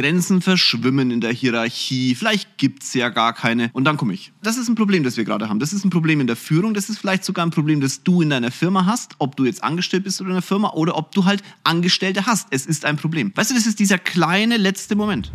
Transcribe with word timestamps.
Grenzen 0.00 0.40
verschwimmen 0.40 1.10
in 1.10 1.20
der 1.20 1.30
Hierarchie, 1.30 2.14
vielleicht 2.14 2.56
gibt 2.56 2.84
es 2.84 2.94
ja 2.94 3.10
gar 3.10 3.34
keine. 3.34 3.68
Und 3.74 3.84
dann 3.84 3.98
komme 3.98 4.14
ich. 4.14 4.32
Das 4.42 4.56
ist 4.56 4.66
ein 4.66 4.74
Problem, 4.74 5.04
das 5.04 5.18
wir 5.18 5.24
gerade 5.24 5.50
haben. 5.50 5.58
Das 5.58 5.74
ist 5.74 5.84
ein 5.84 5.90
Problem 5.90 6.22
in 6.22 6.26
der 6.26 6.36
Führung, 6.36 6.72
das 6.72 6.88
ist 6.88 6.98
vielleicht 6.98 7.22
sogar 7.22 7.44
ein 7.44 7.50
Problem, 7.50 7.82
das 7.82 8.02
du 8.02 8.22
in 8.22 8.30
deiner 8.30 8.50
Firma 8.50 8.86
hast, 8.86 9.16
ob 9.18 9.36
du 9.36 9.44
jetzt 9.44 9.62
angestellt 9.62 10.04
bist 10.04 10.22
oder 10.22 10.30
in 10.30 10.36
der 10.36 10.42
Firma 10.42 10.70
oder 10.70 10.96
ob 10.96 11.12
du 11.12 11.26
halt 11.26 11.42
Angestellte 11.64 12.24
hast. 12.24 12.48
Es 12.50 12.64
ist 12.64 12.86
ein 12.86 12.96
Problem. 12.96 13.32
Weißt 13.34 13.50
du, 13.50 13.54
das 13.54 13.66
ist 13.66 13.78
dieser 13.78 13.98
kleine 13.98 14.56
letzte 14.56 14.96
Moment. 14.96 15.32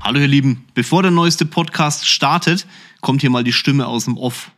Hallo 0.00 0.18
ihr 0.18 0.26
Lieben, 0.26 0.64
bevor 0.74 1.02
der 1.02 1.12
neueste 1.12 1.46
Podcast 1.46 2.08
startet, 2.08 2.66
kommt 3.02 3.20
hier 3.20 3.30
mal 3.30 3.44
die 3.44 3.52
Stimme 3.52 3.86
aus 3.86 4.06
dem 4.06 4.16
Off 4.16 4.50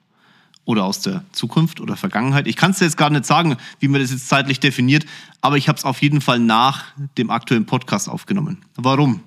oder 0.64 0.84
aus 0.84 1.00
der 1.00 1.24
Zukunft 1.32 1.80
oder 1.80 1.96
Vergangenheit. 1.96 2.46
Ich 2.46 2.56
kann 2.56 2.70
es 2.70 2.80
jetzt 2.80 2.96
gar 2.96 3.10
nicht 3.10 3.24
sagen, 3.24 3.56
wie 3.80 3.88
man 3.88 4.00
das 4.00 4.10
jetzt 4.10 4.28
zeitlich 4.28 4.60
definiert, 4.60 5.04
aber 5.40 5.56
ich 5.56 5.68
habe 5.68 5.78
es 5.78 5.84
auf 5.84 6.02
jeden 6.02 6.20
Fall 6.20 6.38
nach 6.38 6.84
dem 7.18 7.30
aktuellen 7.30 7.66
Podcast 7.66 8.08
aufgenommen. 8.08 8.64
Warum? 8.76 9.20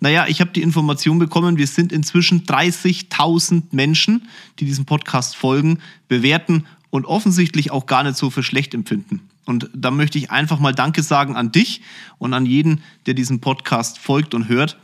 Naja, 0.00 0.26
ich 0.28 0.40
habe 0.40 0.50
die 0.50 0.62
Information 0.62 1.18
bekommen, 1.18 1.58
wir 1.58 1.66
sind 1.66 1.92
inzwischen 1.92 2.44
30.000 2.44 3.64
Menschen, 3.72 4.28
die 4.58 4.64
diesem 4.64 4.84
Podcast 4.84 5.36
folgen, 5.36 5.78
bewerten 6.06 6.66
und 6.90 7.06
offensichtlich 7.06 7.70
auch 7.70 7.86
gar 7.86 8.04
nicht 8.04 8.16
so 8.16 8.30
für 8.30 8.42
schlecht 8.42 8.74
empfinden. 8.74 9.28
Und 9.44 9.70
da 9.74 9.90
möchte 9.90 10.18
ich 10.18 10.30
einfach 10.30 10.58
mal 10.58 10.74
Danke 10.74 11.02
sagen 11.02 11.34
an 11.34 11.50
dich 11.52 11.80
und 12.18 12.34
an 12.34 12.46
jeden, 12.46 12.82
der 13.06 13.14
diesem 13.14 13.40
Podcast 13.40 13.98
folgt 13.98 14.34
und 14.34 14.48
hört 14.48 14.76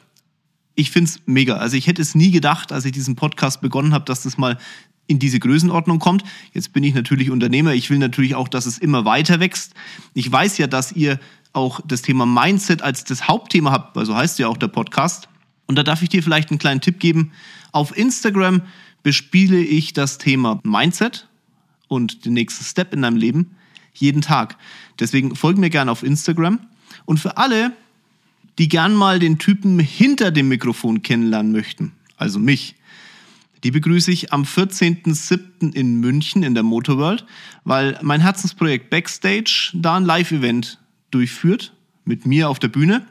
ich 0.74 0.91
finde 0.91 1.10
es 1.10 1.20
mega. 1.27 1.56
Also 1.56 1.77
ich 1.77 1.86
hätte 1.86 2.02
es 2.02 2.14
nie 2.14 2.30
gedacht, 2.30 2.72
als 2.72 2.84
ich 2.84 2.92
diesen 2.92 3.16
Podcast 3.16 3.60
begonnen 3.60 3.94
habe, 3.94 4.04
dass 4.04 4.22
das 4.22 4.38
mal 4.38 4.58
in 5.06 5.18
diese 5.18 5.38
Größenordnung 5.38 5.98
kommt. 5.98 6.24
Jetzt 6.52 6.72
bin 6.72 6.82
ich 6.82 6.94
natürlich 6.94 7.30
Unternehmer. 7.30 7.74
Ich 7.74 7.90
will 7.90 7.98
natürlich 7.98 8.34
auch, 8.34 8.48
dass 8.48 8.66
es 8.66 8.78
immer 8.78 9.04
weiter 9.04 9.40
wächst. 9.40 9.74
Ich 10.14 10.30
weiß 10.30 10.58
ja, 10.58 10.66
dass 10.66 10.92
ihr 10.92 11.20
auch 11.52 11.80
das 11.86 12.02
Thema 12.02 12.27
Mindset 12.27 12.83
als 12.83 13.05
das 13.05 13.28
Hauptthema 13.28 13.70
habt, 13.70 13.97
weil 13.97 14.06
so 14.06 14.14
heißt 14.14 14.38
ja 14.38 14.48
auch 14.48 14.56
der 14.56 14.69
Podcast. 14.69 15.28
Und 15.66 15.77
da 15.77 15.82
darf 15.82 16.02
ich 16.02 16.08
dir 16.08 16.22
vielleicht 16.22 16.50
einen 16.50 16.58
kleinen 16.58 16.80
Tipp 16.80 16.98
geben. 16.98 17.32
Auf 17.72 17.97
Instagram 17.97 18.62
bespiele 19.02 19.58
ich 19.58 19.92
das 19.92 20.19
Thema 20.19 20.60
Mindset 20.64 21.28
und 21.88 22.25
den 22.25 22.32
nächsten 22.34 22.64
Step 22.64 22.92
in 22.92 23.02
deinem 23.02 23.16
Leben 23.16 23.56
jeden 23.94 24.22
Tag. 24.22 24.56
Deswegen 24.98 25.36
folg 25.36 25.58
mir 25.58 25.70
gerne 25.70 25.91
auf 25.91 26.02
Instagram. 26.02 26.60
Und 27.05 27.19
für 27.19 27.36
alle, 27.36 27.72
die 28.58 28.69
gern 28.69 28.94
mal 28.94 29.19
den 29.19 29.38
Typen 29.38 29.78
hinter 29.78 30.30
dem 30.30 30.48
Mikrofon 30.48 31.02
kennenlernen 31.02 31.52
möchten, 31.52 31.92
also 32.16 32.38
mich, 32.38 32.75
die 33.64 33.70
begrüße 33.70 34.12
ich 34.12 34.30
am 34.32 34.42
14.07. 34.42 35.72
in 35.72 35.96
München 35.96 36.42
in 36.42 36.52
der 36.52 36.62
Motorworld, 36.62 37.24
weil 37.64 37.98
mein 38.02 38.20
Herzensprojekt 38.20 38.90
Backstage 38.90 39.70
da 39.72 39.96
ein 39.96 40.04
Live-Event 40.04 40.78
durchführt, 41.10 41.72
mit 42.04 42.26
mir 42.26 42.50
auf 42.50 42.58
der 42.58 42.68
Bühne, 42.68 43.06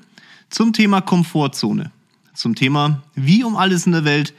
zum 0.52 0.72
Thema 0.72 1.02
Komfortzone. 1.02 1.92
Zum 2.36 2.54
Thema, 2.54 3.02
wie 3.16 3.44
um 3.44 3.56
alles 3.56 3.88
in 3.88 3.94
der 3.94 4.06
Welt 4.06 4.36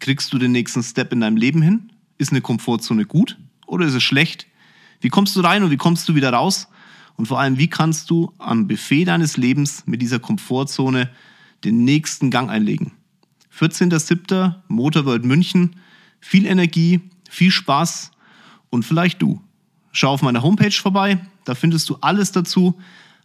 kriegst 0.00 0.32
du 0.32 0.38
den 0.38 0.52
nächsten 0.52 0.82
Step 0.82 1.12
in 1.12 1.20
deinem 1.20 1.36
Leben 1.36 1.60
hin? 1.60 1.90
Ist 2.16 2.32
eine 2.32 2.40
Komfortzone 2.40 3.04
gut 3.04 3.38
oder 3.66 3.84
ist 3.84 3.94
es 3.94 4.02
schlecht? 4.02 4.46
Wie 5.02 5.10
kommst 5.10 5.36
du 5.36 5.40
rein 5.40 5.62
und 5.62 5.70
wie 5.70 5.76
kommst 5.76 6.08
du 6.08 6.14
wieder 6.14 6.32
raus? 6.32 6.68
Und 7.16 7.26
vor 7.26 7.38
allem, 7.38 7.58
wie 7.58 7.68
kannst 7.68 8.08
du 8.08 8.32
am 8.38 8.66
Buffet 8.68 9.04
deines 9.04 9.36
Lebens 9.36 9.82
mit 9.84 10.00
dieser 10.00 10.18
Komfortzone 10.18 11.10
den 11.62 11.84
nächsten 11.84 12.30
Gang 12.30 12.48
einlegen? 12.48 12.92
14.07. 13.58 14.54
Motorworld 14.68 15.24
München. 15.24 15.76
Viel 16.20 16.46
Energie, 16.46 17.00
viel 17.28 17.50
Spaß 17.50 18.12
und 18.70 18.84
vielleicht 18.84 19.20
du. 19.20 19.42
Schau 19.92 20.12
auf 20.12 20.22
meiner 20.22 20.42
Homepage 20.42 20.70
vorbei, 20.70 21.18
da 21.44 21.54
findest 21.54 21.88
du 21.90 21.96
alles 22.00 22.32
dazu, 22.32 22.80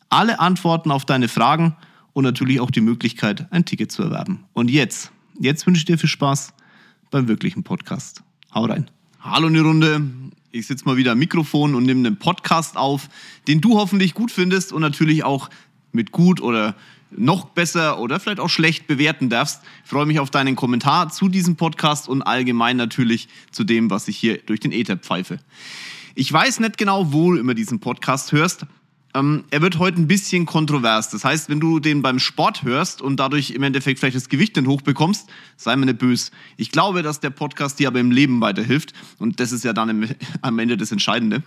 alle 0.09 0.39
Antworten 0.39 0.92
auf 0.92 1.05
deine 1.05 1.28
Fragen 1.28 1.75
und 2.14 2.23
natürlich 2.23 2.59
auch 2.59 2.72
die 2.72 2.81
Möglichkeit, 2.81 3.48
ein 3.52 3.66
Ticket 3.66 3.92
zu 3.92 4.03
erwerben. 4.03 4.44
Und 4.53 4.70
jetzt, 4.70 5.11
jetzt 5.39 5.66
wünsche 5.67 5.80
ich 5.80 5.86
dir 5.86 5.98
viel 5.98 6.10
Spaß 6.10 6.54
beim 7.11 7.27
wirklichen 7.27 7.64
Podcast. 7.64 8.23
Hau 8.54 8.66
rein. 8.66 8.89
Hallo 9.20 9.48
in 9.48 9.54
die 9.54 9.60
Runde. 9.60 10.02
Ich 10.52 10.67
sitze 10.67 10.86
mal 10.86 10.98
wieder 10.98 11.11
am 11.11 11.20
Mikrofon 11.20 11.76
und 11.76 11.83
nehme 11.83 12.08
einen 12.08 12.17
Podcast 12.17 12.76
auf, 12.76 13.10
den 13.48 13.61
du 13.61 13.77
hoffentlich 13.77 14.14
gut 14.14 14.32
findest 14.32 14.73
und 14.73 14.82
natürlich 14.82 15.23
auch 15.23 15.49
mit 15.98 16.14
gut 16.14 16.40
oder 16.40 16.76
noch 17.12 17.46
besser 17.46 18.00
oder 18.00 18.20
vielleicht 18.20 18.40
auch 18.40 18.50
schlecht 18.50 18.88
bewerten 18.88 19.30
darfst. 19.30 19.62
Ich 19.84 19.90
freue 19.90 20.06
mich 20.06 20.20
auf 20.20 20.30
deinen 20.30 20.56
Kommentar 20.56 21.10
zu 21.10 21.28
diesem 21.28 21.56
Podcast 21.58 22.08
und 22.08 22.22
allgemein 22.22 22.78
natürlich 22.78 23.28
zu 23.52 23.64
dem, 23.64 23.90
was 23.90 24.08
ich 24.08 24.18
hier 24.18 24.38
durch 24.38 24.60
den 24.60 24.72
Ether 24.72 24.98
pfeife. 24.98 25.40
Ich 26.16 26.32
weiß 26.32 26.60
nicht 26.62 26.78
genau, 26.78 27.12
wo 27.12 27.32
du 27.32 27.40
immer 27.40 27.54
diesen 27.54 27.80
Podcast 27.80 28.32
hörst, 28.32 28.66
ähm, 29.14 29.46
er 29.50 29.62
wird 29.62 29.80
heute 29.80 30.00
ein 30.00 30.08
bisschen 30.08 30.46
kontrovers. 30.46 31.10
Das 31.10 31.24
heißt, 31.24 31.50
wenn 31.50 31.60
du 31.60 31.80
den 31.80 32.02
beim 32.02 32.20
Sport 32.20 32.64
hörst 32.64 33.02
und 33.02 33.20
dadurch 33.20 33.52
im 33.52 33.64
Endeffekt 33.64 34.00
vielleicht 34.00 34.16
das 34.16 34.30
Gewicht 34.30 34.56
nicht 34.56 34.68
hochbekommst, 34.68 35.28
sei 35.56 35.76
mir 35.76 35.86
nicht 35.86 35.98
böse. 35.98 36.32
Ich 36.58 36.72
glaube, 36.72 37.04
dass 37.04 37.20
der 37.20 37.30
Podcast 37.30 37.80
dir 37.80 37.88
aber 37.88 38.00
im 38.00 38.12
Leben 38.12 38.42
weiterhilft 38.42 38.94
und 39.18 39.40
das 39.40 39.52
ist 39.52 39.64
ja 39.64 39.74
dann 39.74 39.90
im, 39.90 40.10
am 40.42 40.60
Ende 40.60 40.78
das 40.78 40.92
Entscheidende. 40.92 41.44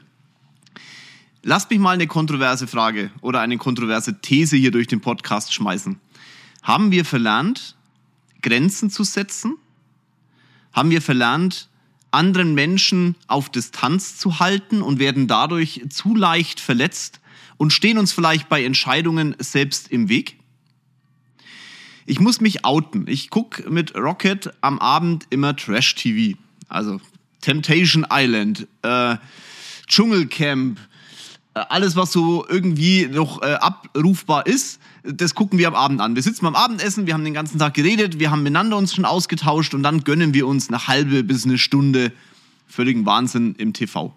Lass 1.43 1.69
mich 1.71 1.79
mal 1.79 1.93
eine 1.93 2.07
kontroverse 2.07 2.67
Frage 2.67 3.11
oder 3.21 3.41
eine 3.41 3.59
kontroverse 3.59 4.21
These 4.21 4.57
hier 4.57 4.71
durch 4.71 4.87
den 4.87 5.01
Podcast 5.01 5.55
schmeißen. 5.55 5.99
Haben 6.63 6.91
wir 6.91 7.05
verlernt, 7.05 7.77
Grenzen 8.43 8.91
zu 8.91 9.05
setzen? 9.05 9.57
Haben 10.73 10.91
wir 10.91 11.01
verlernt, 11.01 11.69
anderen 12.11 12.55
Menschen 12.55 13.17
auf 13.27 13.49
Distanz 13.49 14.19
zu 14.19 14.41
halten 14.41 14.83
und 14.83 14.99
werden 14.99 15.27
dadurch 15.27 15.83
zu 15.89 16.15
leicht 16.15 16.61
verletzt? 16.61 17.21
und 17.61 17.75
stehen 17.75 17.99
uns 17.99 18.11
vielleicht 18.11 18.49
bei 18.49 18.65
Entscheidungen 18.65 19.37
selbst 19.39 19.93
im 19.93 20.09
Weg? 20.09 20.39
Ich 22.07 22.19
muss 22.19 22.41
mich 22.41 22.65
outen. 22.65 23.07
Ich 23.07 23.29
gucke 23.29 23.69
mit 23.69 23.95
Rocket 23.95 24.55
am 24.63 24.79
Abend 24.79 25.27
immer 25.29 25.55
Trash-TV. 25.55 26.39
Also 26.71 27.03
Temptation 27.43 28.07
Island, 28.11 28.67
äh, 28.81 29.19
Dschungelcamp, 29.87 30.81
alles, 31.69 31.97
was 31.97 32.13
so 32.13 32.47
irgendwie 32.49 33.07
noch 33.07 33.43
äh, 33.43 33.55
abrufbar 33.55 34.47
ist, 34.47 34.81
das 35.03 35.35
gucken 35.35 35.59
wir 35.59 35.69
am 35.69 35.75
Abend 35.75 36.01
an. 36.01 36.15
Wir 36.15 36.23
sitzen 36.23 36.45
beim 36.45 36.55
Abendessen, 36.55 37.07
wir 37.07 37.15
haben 37.15 37.25
den 37.25 37.35
ganzen 37.35 37.59
Tag 37.59 37.75
geredet, 37.75 38.19
wir 38.19 38.31
haben 38.31 38.43
miteinander 38.43 38.77
uns 38.77 38.95
schon 38.95 39.05
ausgetauscht 39.05 39.75
und 39.75 39.83
dann 39.83 40.05
gönnen 40.05 40.35
wir 40.35 40.47
uns 40.47 40.69
eine 40.69 40.87
halbe 40.87 41.23
bis 41.25 41.45
eine 41.45 41.59
Stunde 41.59 42.13
völligen 42.67 43.07
Wahnsinn 43.07 43.55
im 43.57 43.73
TV. 43.73 44.13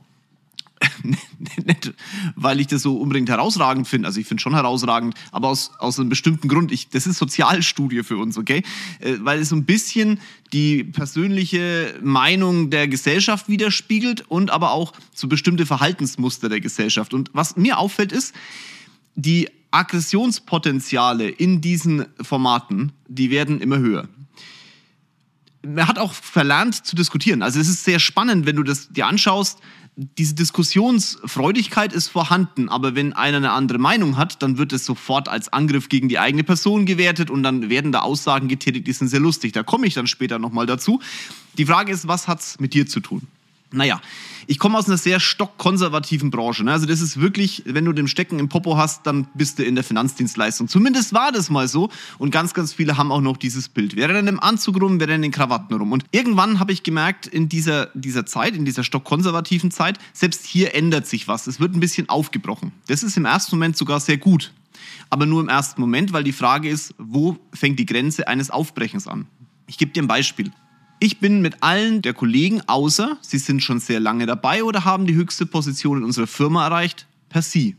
Nicht, 1.03 1.94
weil 2.36 2.59
ich 2.59 2.68
das 2.68 2.81
so 2.81 2.97
unbedingt 2.97 3.30
herausragend 3.30 3.88
finde. 3.88 4.08
Also 4.08 4.19
ich 4.19 4.28
finde 4.28 4.41
schon 4.41 4.53
herausragend, 4.53 5.16
aber 5.31 5.50
aus, 5.50 5.72
aus 5.80 6.00
einem 6.00 6.09
bestimmten 6.09 6.47
Grund. 6.47 6.72
Ich, 6.72 6.90
das 6.90 7.08
ist 7.08 7.18
Sozialstudie 7.18 8.03
für 8.03 8.18
uns, 8.18 8.38
okay? 8.38 8.64
Äh, 9.00 9.16
weil 9.19 9.40
es 9.40 9.50
so 9.50 9.56
ein 9.56 9.66
bisschen 9.66 10.19
die 10.52 10.84
persönliche 10.84 12.00
Meinung 12.02 12.69
der 12.69 12.88
Gesellschaft 12.88 13.50
widerspiegelt 13.50 14.30
und 14.30 14.52
aber 14.52 14.72
auch 14.72 14.94
so 15.14 15.28
bestimmte 15.28 15.66
Verhaltensmuster 15.66 16.50
der 16.50 16.59
Gesellschaft. 16.59 17.14
Und 17.14 17.30
was 17.34 17.56
mir 17.56 17.78
auffällt 17.78 18.12
ist, 18.12 18.34
die 19.16 19.50
Aggressionspotenziale 19.72 21.30
in 21.30 21.62
diesen 21.62 22.06
Formaten, 22.22 22.91
die 23.08 23.30
werden 23.30 23.59
immer 23.59 23.80
höher 23.80 24.08
man 25.66 25.88
hat 25.88 25.97
auch 25.97 26.14
verlernt 26.14 26.85
zu 26.85 26.96
diskutieren. 26.96 27.41
Also 27.41 27.59
es 27.59 27.70
ist 27.70 27.84
sehr 27.84 28.00
spannend, 28.00 28.46
wenn 28.46 28.56
du 28.56 28.64
das 28.64 28.90
dir 28.90 29.08
anschaust, 29.08 29.59
diese 29.96 30.34
Diskussionsfreudigkeit 30.34 31.94
ist 31.94 32.08
vorhanden, 32.08 32.68
aber 32.70 32.96
wenn 32.96 33.14
einer 33.14 33.38
eine 33.38 33.52
andere 33.52 33.78
Meinung 33.78 34.18
hat, 34.18 34.42
dann 34.42 34.58
wird 34.58 34.74
es 34.74 34.86
sofort 34.86 35.30
als 35.30 35.54
Angriff 35.54 35.88
gegen 35.90 36.09
die 36.09 36.18
eigene 36.18 36.44
Person 36.44 36.86
gewertet 36.86 37.30
und 37.30 37.44
dann 37.44 37.70
werden 37.70 37.92
da 37.92 38.00
Aussagen 38.00 38.48
getätigt, 38.48 38.88
die 38.88 38.94
sind 38.94 39.08
sehr 39.08 39.20
lustig. 39.20 39.52
Da 39.52 39.62
komme 39.62 39.86
ich 39.86 39.94
dann 39.94 40.08
später 40.08 40.40
nochmal 40.40 40.66
dazu. 40.66 41.00
Die 41.58 41.66
Frage 41.66 41.92
ist, 41.92 42.08
was 42.08 42.28
hat's 42.28 42.59
mit 42.59 42.74
dir 42.74 42.88
zu 42.88 43.00
tun? 43.00 43.28
Naja, 43.73 44.00
ich 44.45 44.59
komme 44.59 44.78
aus 44.78 44.88
einer 44.88 44.97
sehr 44.97 45.19
stockkonservativen 45.19 46.29
Branche. 46.29 46.63
Ne? 46.63 46.72
Also 46.72 46.85
das 46.85 47.01
ist 47.01 47.20
wirklich, 47.20 47.64
wenn 47.66 47.85
du 47.85 47.91
den 47.91 48.08
Stecken 48.08 48.37
im 48.37 48.47
Popo 48.47 48.78
hast, 48.78 49.08
dann 49.08 49.28
bist 49.34 49.58
du 49.58 49.64
in 49.64 49.73
der 49.73 49.84
Finanzdienstleistung. 49.84 50.67
Zumindest 50.67 51.14
war 51.14 51.31
das 51.31 51.49
mal 51.49 51.67
so. 51.67 51.90
Und 52.20 52.29
ganz, 52.29 52.53
ganz 52.53 52.72
viele 52.72 52.97
haben 52.97 53.11
auch 53.11 53.22
noch 53.22 53.35
dieses 53.35 53.70
Bild. 53.70 53.96
Wir 53.96 54.08
rennen 54.09 54.28
im 54.28 54.40
Anzug 54.40 54.79
rum, 54.79 54.99
wir 54.99 55.08
rennen 55.08 55.23
in 55.23 55.31
Krawatten 55.31 55.75
rum. 55.75 55.91
Und 55.91 56.05
irgendwann 56.11 56.59
habe 56.59 56.72
ich 56.72 56.84
gemerkt, 56.84 57.25
in 57.25 57.49
dieser, 57.49 57.87
dieser 57.96 58.28
Zeit, 58.28 58.55
in 58.55 58.64
dieser 58.64 58.84
stockkonservativen 58.84 59.72
Zeit, 59.72 59.97
selbst 60.14 60.46
hier 60.46 60.76
ändert 60.76 61.08
sich 61.08 61.28
was. 61.28 61.47
Es 61.47 61.59
wird 61.59 61.73
ein 61.73 61.79
bisschen 61.79 62.09
aufgebrochen. 62.09 62.73
Das 62.87 63.02
ist 63.02 63.17
im 63.17 63.26
ersten 63.26 63.55
Moment 63.55 63.76
sogar 63.76 63.99
sehr 63.99 64.17
gut. 64.17 64.52
Aber 65.09 65.26
nur 65.26 65.41
im 65.41 65.49
ersten 65.49 65.81
Moment, 65.81 66.14
weil 66.14 66.23
die 66.23 66.31
Frage 66.31 66.69
ist, 66.69 66.93
wo 66.99 67.37
fängt 67.53 67.79
die 67.79 67.85
Grenze 67.85 68.28
eines 68.28 68.52
Aufbrechens 68.52 69.08
an? 69.08 69.26
Ich 69.66 69.78
gebe 69.78 69.91
dir 69.91 70.03
ein 70.03 70.08
Beispiel. 70.08 70.52
Ich 71.03 71.20
bin 71.20 71.41
mit 71.41 71.64
allen 71.64 72.02
der 72.02 72.14
Kollegen, 72.14 72.61
außer 72.66 73.17
sie 73.20 73.38
sind 73.38 73.61
schon 73.61 73.82
sehr 73.82 74.00
lange 74.00 74.26
dabei 74.26 74.64
oder 74.64 74.85
haben 74.85 75.05
die 75.05 75.16
höchste 75.16 75.46
Position 75.46 75.97
in 75.97 76.05
unserer 76.05 76.28
Firma 76.28 76.64
erreicht, 76.66 77.08
per 77.28 77.41
Sie. 77.41 77.76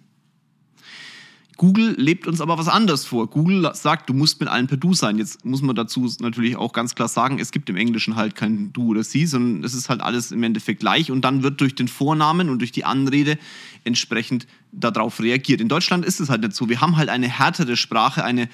Google 1.56 1.94
lebt 1.97 2.26
uns 2.26 2.43
aber 2.43 2.59
was 2.59 2.69
anderes 2.69 3.06
vor. 3.06 3.31
Google 3.31 3.71
sagt, 3.73 4.11
du 4.11 4.12
musst 4.12 4.41
mit 4.41 4.50
allen 4.50 4.67
per 4.67 4.76
Du 4.76 4.93
sein. 4.93 5.17
Jetzt 5.17 5.43
muss 5.43 5.62
man 5.62 5.75
dazu 5.75 6.06
natürlich 6.21 6.56
auch 6.56 6.75
ganz 6.75 6.94
klar 6.94 7.09
sagen, 7.09 7.38
es 7.38 7.50
gibt 7.50 7.71
im 7.71 7.76
Englischen 7.76 8.15
halt 8.15 8.35
kein 8.35 8.75
Du 8.75 8.88
oder 8.88 9.03
Sie, 9.03 9.25
sondern 9.25 9.65
es 9.65 9.73
ist 9.73 9.88
halt 9.88 10.03
alles 10.03 10.31
im 10.31 10.43
Endeffekt 10.43 10.81
gleich 10.81 11.11
und 11.11 11.23
dann 11.23 11.43
wird 11.43 11.62
durch 11.62 11.75
den 11.75 11.88
Vornamen 11.88 12.50
und 12.50 12.59
durch 12.59 12.73
die 12.73 12.85
Anrede 12.85 13.38
entsprechend 13.85 14.47
darauf 14.71 15.19
reagiert. 15.21 15.62
In 15.62 15.71
Deutschland 15.71 16.05
ist 16.05 16.21
es 16.21 16.29
halt 16.29 16.43
nicht 16.43 16.55
so. 16.55 16.69
Wir 16.69 16.82
haben 16.82 16.99
halt 16.99 17.09
eine 17.09 17.29
härtere 17.29 17.79
Sprache, 17.79 18.23
eine, 18.23 18.50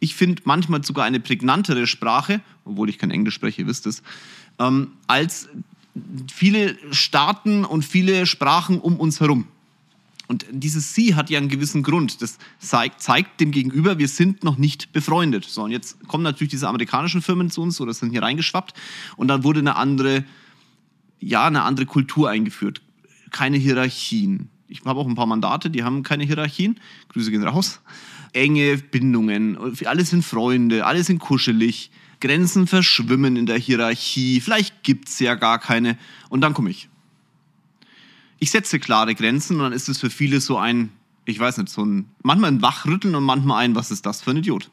ich 0.00 0.14
finde 0.14 0.42
manchmal 0.44 0.84
sogar 0.84 1.04
eine 1.04 1.20
prägnantere 1.20 1.86
Sprache, 1.86 2.40
obwohl 2.64 2.88
ich 2.88 2.98
kein 2.98 3.10
Englisch 3.10 3.34
spreche, 3.34 3.66
wisst 3.66 3.86
es, 3.86 4.02
ähm, 4.58 4.92
als 5.06 5.48
viele 6.32 6.76
Staaten 6.92 7.64
und 7.64 7.84
viele 7.84 8.26
Sprachen 8.26 8.80
um 8.80 8.96
uns 9.00 9.20
herum. 9.20 9.48
Und 10.28 10.44
dieses 10.50 10.94
Sie 10.94 11.14
hat 11.14 11.30
ja 11.30 11.38
einen 11.38 11.48
gewissen 11.48 11.82
Grund. 11.82 12.20
Das 12.20 12.38
zeigt, 12.58 13.00
zeigt, 13.00 13.40
dem 13.40 13.50
Gegenüber, 13.50 13.98
wir 13.98 14.08
sind 14.08 14.44
noch 14.44 14.58
nicht 14.58 14.92
befreundet. 14.92 15.46
So, 15.46 15.62
und 15.62 15.70
jetzt 15.70 16.06
kommen 16.06 16.22
natürlich 16.22 16.50
diese 16.50 16.68
amerikanischen 16.68 17.22
Firmen 17.22 17.50
zu 17.50 17.62
uns 17.62 17.80
oder 17.80 17.94
sind 17.94 18.10
hier 18.10 18.22
reingeschwappt. 18.22 18.74
Und 19.16 19.28
dann 19.28 19.42
wurde 19.42 19.60
eine 19.60 19.76
andere, 19.76 20.24
ja, 21.18 21.46
eine 21.46 21.62
andere 21.62 21.86
Kultur 21.86 22.28
eingeführt. 22.28 22.82
Keine 23.30 23.56
Hierarchien. 23.56 24.50
Ich 24.68 24.84
habe 24.84 25.00
auch 25.00 25.08
ein 25.08 25.14
paar 25.14 25.26
Mandate, 25.26 25.70
die 25.70 25.82
haben 25.82 26.02
keine 26.02 26.24
Hierarchien. 26.24 26.78
Grüße 27.08 27.30
gehen 27.30 27.42
raus. 27.42 27.80
Enge 28.32 28.78
Bindungen. 28.78 29.58
Alle 29.84 30.04
sind 30.04 30.24
Freunde, 30.24 30.86
alle 30.86 31.02
sind 31.04 31.18
kuschelig. 31.18 31.90
Grenzen 32.20 32.66
verschwimmen 32.66 33.36
in 33.36 33.46
der 33.46 33.58
Hierarchie. 33.58 34.40
Vielleicht 34.40 34.82
gibt 34.82 35.08
es 35.08 35.20
ja 35.20 35.34
gar 35.34 35.58
keine. 35.58 35.96
Und 36.28 36.40
dann 36.40 36.52
komme 36.52 36.70
ich 36.70 36.88
ich 38.38 38.50
setze 38.50 38.78
klare 38.78 39.14
Grenzen 39.14 39.56
und 39.56 39.62
dann 39.62 39.72
ist 39.72 39.88
es 39.88 39.98
für 39.98 40.10
viele 40.10 40.40
so 40.40 40.58
ein, 40.58 40.90
ich 41.24 41.38
weiß 41.38 41.58
nicht, 41.58 41.68
so 41.68 41.84
ein, 41.84 42.08
manchmal 42.22 42.52
ein 42.52 42.62
Wachrütteln 42.62 43.14
und 43.14 43.24
manchmal 43.24 43.64
ein, 43.64 43.74
was 43.74 43.90
ist 43.90 44.06
das 44.06 44.22
für 44.22 44.30
ein 44.30 44.38
Idiot? 44.38 44.70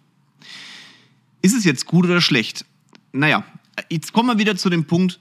Ist 1.42 1.56
es 1.56 1.63
jetzt 1.63 1.86
gut 1.86 2.06
oder 2.06 2.22
schlecht? 2.22 2.66
Naja, 3.12 3.44
jetzt 3.90 4.13
kommen 4.13 4.30
wir 4.30 4.38
wieder 4.38 4.56
zu 4.56 4.69
dem 4.69 4.86
Punkt, 4.86 5.19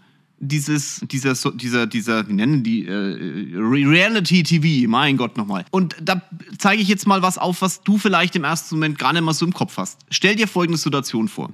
dieses, 0.48 1.00
dieser, 1.10 1.34
dieser, 1.52 1.86
dieser, 1.86 2.28
wie 2.28 2.32
nennen 2.32 2.62
die, 2.62 2.86
äh, 2.86 3.56
Reality 3.56 4.42
TV, 4.42 4.88
mein 4.88 5.16
Gott 5.16 5.36
nochmal. 5.36 5.64
Und 5.70 5.96
da 6.00 6.22
zeige 6.58 6.82
ich 6.82 6.88
jetzt 6.88 7.06
mal 7.06 7.22
was 7.22 7.38
auf, 7.38 7.62
was 7.62 7.82
du 7.82 7.98
vielleicht 7.98 8.36
im 8.36 8.44
ersten 8.44 8.76
Moment 8.76 8.98
gar 8.98 9.12
nicht 9.12 9.22
mal 9.22 9.32
so 9.32 9.46
im 9.46 9.54
Kopf 9.54 9.76
hast. 9.76 10.00
Stell 10.10 10.36
dir 10.36 10.46
folgende 10.46 10.78
Situation 10.78 11.28
vor. 11.28 11.50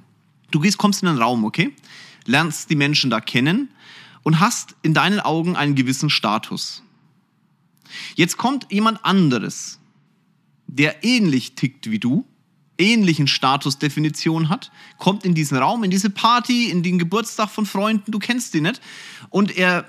Du 0.51 0.59
gehst, 0.59 0.77
kommst 0.77 1.01
in 1.01 1.07
einen 1.07 1.17
Raum, 1.17 1.45
okay? 1.45 1.73
Lernst 2.25 2.69
die 2.69 2.75
Menschen 2.75 3.09
da 3.09 3.21
kennen 3.21 3.69
und 4.23 4.39
hast 4.39 4.75
in 4.81 4.93
deinen 4.93 5.19
Augen 5.19 5.55
einen 5.55 5.75
gewissen 5.75 6.09
Status. 6.09 6.83
Jetzt 8.15 8.37
kommt 8.37 8.71
jemand 8.71 9.03
anderes, 9.03 9.79
der 10.67 11.03
ähnlich 11.03 11.55
tickt 11.55 11.89
wie 11.89 11.99
du, 11.99 12.25
ähnlichen 12.81 13.27
Statusdefinition 13.27 14.49
hat, 14.49 14.71
kommt 14.97 15.23
in 15.23 15.35
diesen 15.35 15.57
Raum, 15.57 15.83
in 15.83 15.91
diese 15.91 16.09
Party, 16.09 16.69
in 16.69 16.83
den 16.83 16.99
Geburtstag 16.99 17.49
von 17.49 17.65
Freunden, 17.65 18.11
du 18.11 18.19
kennst 18.19 18.55
ihn 18.55 18.63
nicht, 18.63 18.81
und 19.29 19.55
er 19.55 19.85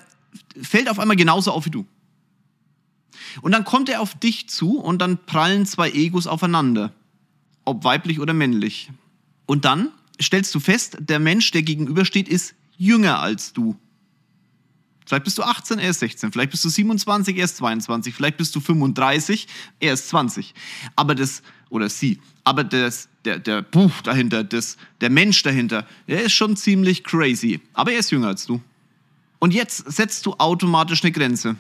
fällt 0.61 0.89
auf 0.89 0.99
einmal 0.99 1.17
genauso 1.17 1.51
auf 1.51 1.67
wie 1.67 1.71
du. 1.71 1.87
Und 3.41 3.53
dann 3.53 3.65
kommt 3.65 3.89
er 3.89 4.01
auf 4.01 4.15
dich 4.15 4.49
zu 4.49 4.79
und 4.79 5.01
dann 5.01 5.25
prallen 5.25 5.65
zwei 5.65 5.91
Egos 5.91 6.27
aufeinander, 6.27 6.93
ob 7.65 7.85
weiblich 7.85 8.21
oder 8.21 8.35
männlich. 8.35 8.91
Und 9.47 9.65
dann 9.65 9.89
stellst 10.21 10.55
du 10.55 10.61
fest, 10.61 10.99
der 11.01 11.19
Mensch, 11.19 11.51
der 11.51 11.63
gegenübersteht, 11.63 12.29
ist 12.29 12.55
jünger 12.77 13.21
als 13.21 13.53
du. 13.53 13.77
Vielleicht 15.05 15.25
bist 15.25 15.39
du 15.39 15.43
18, 15.43 15.79
er 15.79 15.91
ist 15.91 16.01
16. 16.01 16.33
Vielleicht 16.33 16.51
bist 16.51 16.65
du 16.65 16.69
27, 16.69 17.37
er 17.37 17.45
ist 17.45 17.57
22. 17.57 18.15
Vielleicht 18.15 18.37
bist 18.37 18.55
du 18.55 18.61
35, 18.61 19.49
er 19.81 19.95
ist 19.95 20.09
20. 20.09 20.55
Aber 20.97 21.15
das, 21.15 21.43
oder 21.71 21.89
sie, 21.89 22.21
aber 22.45 22.65
das, 22.65 23.09
der, 23.25 23.39
der 23.39 23.63
Buch 23.63 24.03
dahinter, 24.03 24.45
das, 24.45 24.77
der 25.01 25.11
Mensch 25.11 25.43
dahinter, 25.43 25.87
der 26.09 26.23
ist 26.23 26.33
schon 26.33 26.57
ziemlich 26.57 27.05
crazy. 27.05 27.61
Aber 27.73 27.93
er 27.93 27.99
ist 27.99 28.11
jünger 28.11 28.29
als 28.29 28.47
du. 28.47 28.61
Und 29.39 29.53
jetzt 29.53 29.91
setzt 29.91 30.25
du 30.27 30.35
automatisch 30.39 31.03
eine 31.03 31.13
Grenze. 31.13 31.57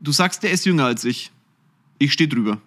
Du 0.00 0.12
sagst, 0.12 0.42
der 0.42 0.50
ist 0.50 0.66
jünger 0.66 0.84
als 0.84 1.04
ich. 1.04 1.30
Ich 1.98 2.12
stehe 2.12 2.28
drüber. 2.28 2.60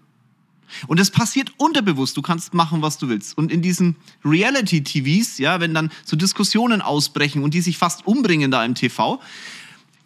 Und 0.88 1.00
das 1.00 1.12
passiert 1.12 1.52
unterbewusst. 1.58 2.16
Du 2.18 2.22
kannst 2.22 2.54
machen, 2.54 2.82
was 2.82 2.98
du 2.98 3.10
willst. 3.10 3.38
Und 3.38 3.52
in 3.52 3.62
diesen 3.62 3.96
Reality-TVs, 4.26 5.38
ja, 5.38 5.60
wenn 5.60 5.74
dann 5.74 5.92
so 6.06 6.16
Diskussionen 6.16 6.82
ausbrechen 6.82 7.44
und 7.44 7.54
die 7.54 7.62
sich 7.62 7.78
fast 7.78 8.08
umbringen 8.08 8.52
da 8.52 8.64
im 8.64 8.76
TV, 8.76 9.20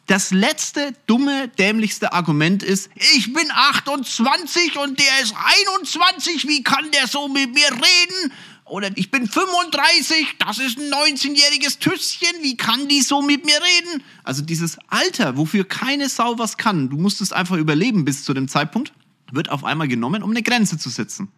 das 0.08 0.32
letzte 0.32 0.94
dumme, 1.08 1.48
dämlichste 1.58 2.14
Argument 2.14 2.62
ist, 2.62 2.90
ich 3.16 3.34
bin 3.34 3.50
28 3.52 4.78
und 4.78 5.00
der 5.00 5.22
ist 5.24 5.34
21, 5.68 6.48
wie 6.48 6.62
kann 6.62 6.92
der 6.92 7.08
so 7.08 7.28
mit 7.28 7.54
mir 7.54 7.72
reden? 7.72 8.32
Oder 8.66 8.90
ich 8.96 9.12
bin 9.12 9.28
35, 9.28 10.38
das 10.40 10.58
ist 10.58 10.80
ein 10.80 10.92
19-jähriges 10.92 11.80
Tüsschen, 11.80 12.42
wie 12.42 12.58
kann 12.58 12.88
die 12.88 13.02
so 13.02 13.22
mit 13.22 13.46
mir 13.46 13.58
reden? 13.58 14.04
Also 14.24 14.42
dieses 14.42 14.78
Alter, 14.88 15.38
wofür 15.38 15.66
keine 15.66 16.10
Sau 16.10 16.40
was 16.40 16.58
kann. 16.58 16.90
Du 16.90 16.98
musstest 16.98 17.34
einfach 17.34 17.58
überleben 17.58 18.06
bis 18.06 18.24
zu 18.24 18.34
dem 18.34 18.48
Zeitpunkt 18.48 18.92
wird 19.31 19.50
auf 19.50 19.63
einmal 19.63 19.88
genommen, 19.88 20.24
um 20.24 20.31
eine 20.31 20.44
Grenze 20.44 20.77
zu 20.77 20.89
setzen. 20.89 21.30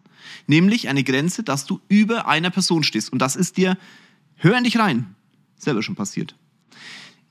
Nämlich 0.46 0.88
eine 0.88 1.04
Grenze, 1.04 1.42
dass 1.42 1.64
du 1.66 1.80
über 1.88 2.26
einer 2.26 2.50
Person 2.50 2.82
stehst. 2.82 3.12
Und 3.12 3.20
das 3.20 3.36
ist 3.36 3.56
dir, 3.56 3.78
hör 4.36 4.56
in 4.56 4.64
dich 4.64 4.78
rein, 4.78 5.14
selber 5.56 5.82
schon 5.82 5.94
passiert. 5.96 6.34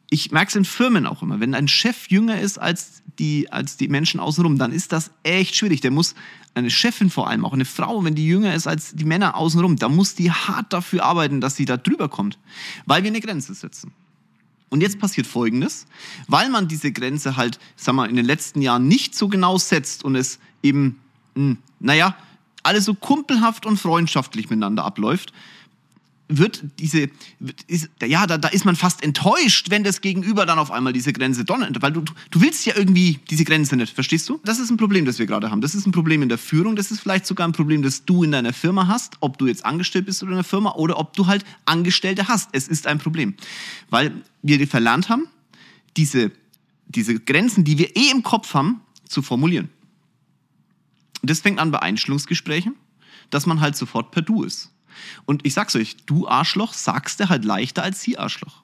Ich 0.09 0.31
merke 0.31 0.49
es 0.49 0.55
in 0.55 0.65
Firmen 0.65 1.05
auch 1.05 1.21
immer. 1.21 1.39
Wenn 1.39 1.53
ein 1.53 1.67
Chef 1.67 2.07
jünger 2.07 2.39
ist 2.39 2.57
als 2.57 3.03
die, 3.19 3.51
als 3.51 3.75
die 3.75 3.89
Menschen 3.89 4.19
außenrum, 4.19 4.57
dann 4.57 4.71
ist 4.71 4.93
das 4.93 5.11
echt 5.23 5.55
schwierig. 5.55 5.81
Der 5.81 5.91
muss, 5.91 6.15
eine 6.53 6.69
Chefin 6.69 7.09
vor 7.09 7.29
allem, 7.29 7.45
auch 7.45 7.53
eine 7.53 7.65
Frau, 7.65 8.03
wenn 8.03 8.15
die 8.15 8.25
jünger 8.25 8.53
ist 8.53 8.67
als 8.67 8.95
die 8.95 9.05
Männer 9.05 9.35
außenrum, 9.35 9.75
da 9.75 9.89
muss 9.89 10.15
die 10.15 10.31
hart 10.31 10.71
dafür 10.71 11.03
arbeiten, 11.03 11.41
dass 11.41 11.55
sie 11.55 11.65
da 11.65 11.77
drüber 11.77 12.09
kommt. 12.09 12.39
Weil 12.85 13.03
wir 13.03 13.11
eine 13.11 13.21
Grenze 13.21 13.53
setzen. 13.53 13.91
Und 14.69 14.81
jetzt 14.81 14.99
passiert 14.99 15.27
Folgendes, 15.27 15.85
weil 16.27 16.49
man 16.49 16.67
diese 16.67 16.91
Grenze 16.91 17.37
halt, 17.37 17.59
sag 17.75 17.95
mal, 17.95 18.09
in 18.09 18.15
den 18.15 18.25
letzten 18.25 18.61
Jahren 18.61 18.87
nicht 18.87 19.15
so 19.15 19.29
genau 19.29 19.57
setzt 19.57 20.03
und 20.03 20.15
es 20.15 20.39
eben, 20.61 20.99
mh, 21.35 21.41
hm, 21.41 21.57
naja, 21.79 22.17
alles 22.63 22.85
so 22.85 22.93
kumpelhaft 22.93 23.65
und 23.65 23.77
freundschaftlich 23.77 24.49
miteinander 24.49 24.83
abläuft, 24.83 25.31
wird 26.29 26.63
diese, 26.79 27.09
ist, 27.67 27.89
ja, 28.05 28.27
da, 28.27 28.37
da 28.37 28.49
ist 28.49 28.65
man 28.65 28.75
fast 28.75 29.03
enttäuscht, 29.03 29.69
wenn 29.69 29.83
das 29.83 30.01
Gegenüber 30.01 30.45
dann 30.45 30.59
auf 30.59 30.71
einmal 30.71 30.91
diese 30.91 31.13
Grenze 31.13 31.45
donnert, 31.45 31.81
weil 31.81 31.91
du, 31.93 32.01
du 32.01 32.41
willst 32.41 32.65
ja 32.65 32.75
irgendwie 32.75 33.19
diese 33.29 33.45
Grenze 33.45 33.77
nicht, 33.77 33.93
verstehst 33.93 34.27
du? 34.27 34.39
Das 34.43 34.59
ist 34.59 34.69
ein 34.69 34.77
Problem, 34.77 35.05
das 35.05 35.19
wir 35.19 35.25
gerade 35.25 35.49
haben. 35.49 35.61
Das 35.61 35.73
ist 35.73 35.85
ein 35.85 35.91
Problem 35.91 36.21
in 36.21 36.29
der 36.29 36.37
Führung, 36.37 36.75
das 36.75 36.91
ist 36.91 36.99
vielleicht 36.99 37.25
sogar 37.25 37.47
ein 37.47 37.53
Problem, 37.53 37.81
das 37.81 38.03
du 38.05 38.23
in 38.23 38.31
deiner 38.31 38.53
Firma 38.53 38.87
hast, 38.87 39.17
ob 39.21 39.37
du 39.37 39.47
jetzt 39.47 39.65
angestellt 39.65 40.05
bist 40.05 40.21
oder 40.21 40.33
in 40.33 40.37
der 40.37 40.43
Firma 40.43 40.73
oder 40.73 40.99
ob 40.99 41.13
du 41.13 41.27
halt 41.27 41.45
Angestellte 41.65 42.27
hast. 42.27 42.49
Es 42.51 42.67
ist 42.67 42.87
ein 42.87 42.99
Problem, 42.99 43.35
weil 43.89 44.11
wir 44.41 44.67
verlernt 44.67 45.09
haben, 45.09 45.27
diese, 45.95 46.31
diese 46.87 47.19
Grenzen, 47.19 47.63
die 47.63 47.77
wir 47.77 47.95
eh 47.95 48.11
im 48.11 48.23
Kopf 48.23 48.53
haben, 48.53 48.81
zu 49.07 49.21
formulieren. 49.21 49.69
Und 51.21 51.29
das 51.29 51.39
fängt 51.39 51.59
an 51.59 51.71
bei 51.71 51.81
Einstellungsgesprächen, 51.81 52.75
dass 53.29 53.45
man 53.45 53.61
halt 53.61 53.75
sofort 53.75 54.11
per 54.11 54.21
Du 54.21 54.43
ist. 54.43 54.71
Und 55.25 55.45
ich 55.45 55.53
sag's 55.53 55.75
euch, 55.75 55.97
du 56.05 56.27
Arschloch 56.27 56.73
sagst 56.73 57.19
du 57.19 57.29
halt 57.29 57.45
leichter 57.45 57.83
als 57.83 58.01
sie 58.01 58.17
Arschloch. 58.17 58.63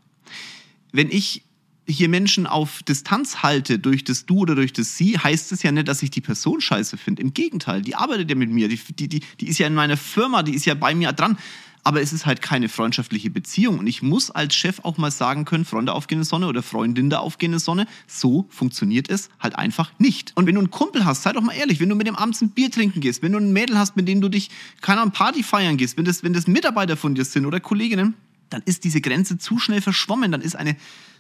Wenn 0.92 1.10
ich 1.10 1.44
hier 1.86 2.08
Menschen 2.08 2.48
auf 2.48 2.82
Distanz 2.84 3.44
halte 3.44 3.78
durch 3.78 4.04
das 4.04 4.26
Du 4.26 4.40
oder 4.40 4.56
durch 4.56 4.72
das 4.72 4.96
Sie, 4.96 5.18
heißt 5.18 5.52
es 5.52 5.64
ja 5.64 5.72
nicht, 5.72 5.88
dass 5.88 6.02
ich 6.02 6.12
die 6.12 6.22
Person 6.22 6.62
scheiße 6.62 6.98
finde. 6.98 7.22
Im 7.22 7.34
Gegenteil, 7.34 7.82
die 7.82 7.96
arbeitet 7.96 8.30
ja 8.30 8.36
mit 8.36 8.50
mir, 8.50 8.70
die, 8.70 8.80
die, 8.98 9.10
die, 9.10 9.22
die 9.40 9.48
ist 9.48 9.58
ja 9.58 9.68
in 9.68 9.76
meiner 9.76 9.98
Firma, 9.98 10.44
die 10.44 10.54
ist 10.54 10.66
ja 10.66 10.76
bei 10.76 10.96
mir 10.96 11.12
dran 11.12 11.38
aber 11.84 12.02
es 12.02 12.14
ist 12.14 12.26
halt 12.26 12.42
keine 12.42 12.70
freundschaftliche 12.70 13.30
Beziehung. 13.30 13.80
Und 13.80 13.88
ich 13.88 14.02
muss 14.02 14.32
als 14.32 14.56
Chef 14.56 14.80
auch 14.84 14.98
mal 14.98 15.12
sagen 15.12 15.46
können, 15.46 15.66
Freunde 15.66 15.94
aufgehende 15.94 16.24
Sonne 16.24 16.48
oder 16.48 16.64
Freundin 16.64 17.10
der 17.10 17.22
aufgehende 17.22 17.60
Sonne, 17.60 17.88
so 18.08 18.46
funktioniert 18.50 19.10
es 19.10 19.30
halt 19.40 19.58
einfach 19.58 19.92
nicht. 20.00 20.32
Und 20.36 20.46
wenn 20.46 20.56
du 20.56 20.62
einen 20.62 20.72
Kumpel 20.72 21.04
hast, 21.04 21.24
sei 21.24 21.34
doch 21.34 21.42
mal 21.42 21.54
ehrlich, 21.54 21.80
wenn 21.80 21.90
du 21.90 21.96
mit 21.96 22.08
dem 22.08 22.16
abends 22.16 22.42
ein 22.42 22.52
Bier 22.52 22.72
trinken 22.72 23.02
gehst, 23.02 23.22
wenn 23.22 23.34
du 23.34 23.38
ein 23.38 23.52
Mädel 23.52 23.78
hast, 23.78 23.98
mit 23.98 24.08
dem 24.08 24.22
du 24.22 24.30
dich, 24.30 24.50
keine 24.82 25.02
Ahnung, 25.02 25.14
Party 25.14 25.44
feiern 25.44 25.76
gehst, 25.78 25.98
wenn 25.98 26.06
das, 26.06 26.24
wenn 26.24 26.34
das 26.34 26.48
Mitarbeiter 26.48 26.96
von 26.96 27.16
dir 27.16 27.26
sind 27.26 27.46
oder 27.46 27.60
Kolleginnen, 27.60 28.14
dann 28.50 28.62
ist 28.66 28.86
diese 28.86 29.02
Grenze 29.02 29.38
zu 29.38 29.60
schnell 29.60 29.82
verschwommen. 29.82 30.32
Dann 30.32 30.42
ist 30.42 30.56
eine 30.56 30.78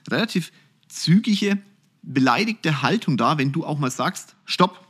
relativ 0.09 0.51
zügige, 0.87 1.57
beleidigte 2.03 2.81
Haltung 2.81 3.17
da, 3.17 3.37
wenn 3.37 3.51
du 3.51 3.65
auch 3.65 3.79
mal 3.79 3.91
sagst, 3.91 4.35
stopp, 4.45 4.87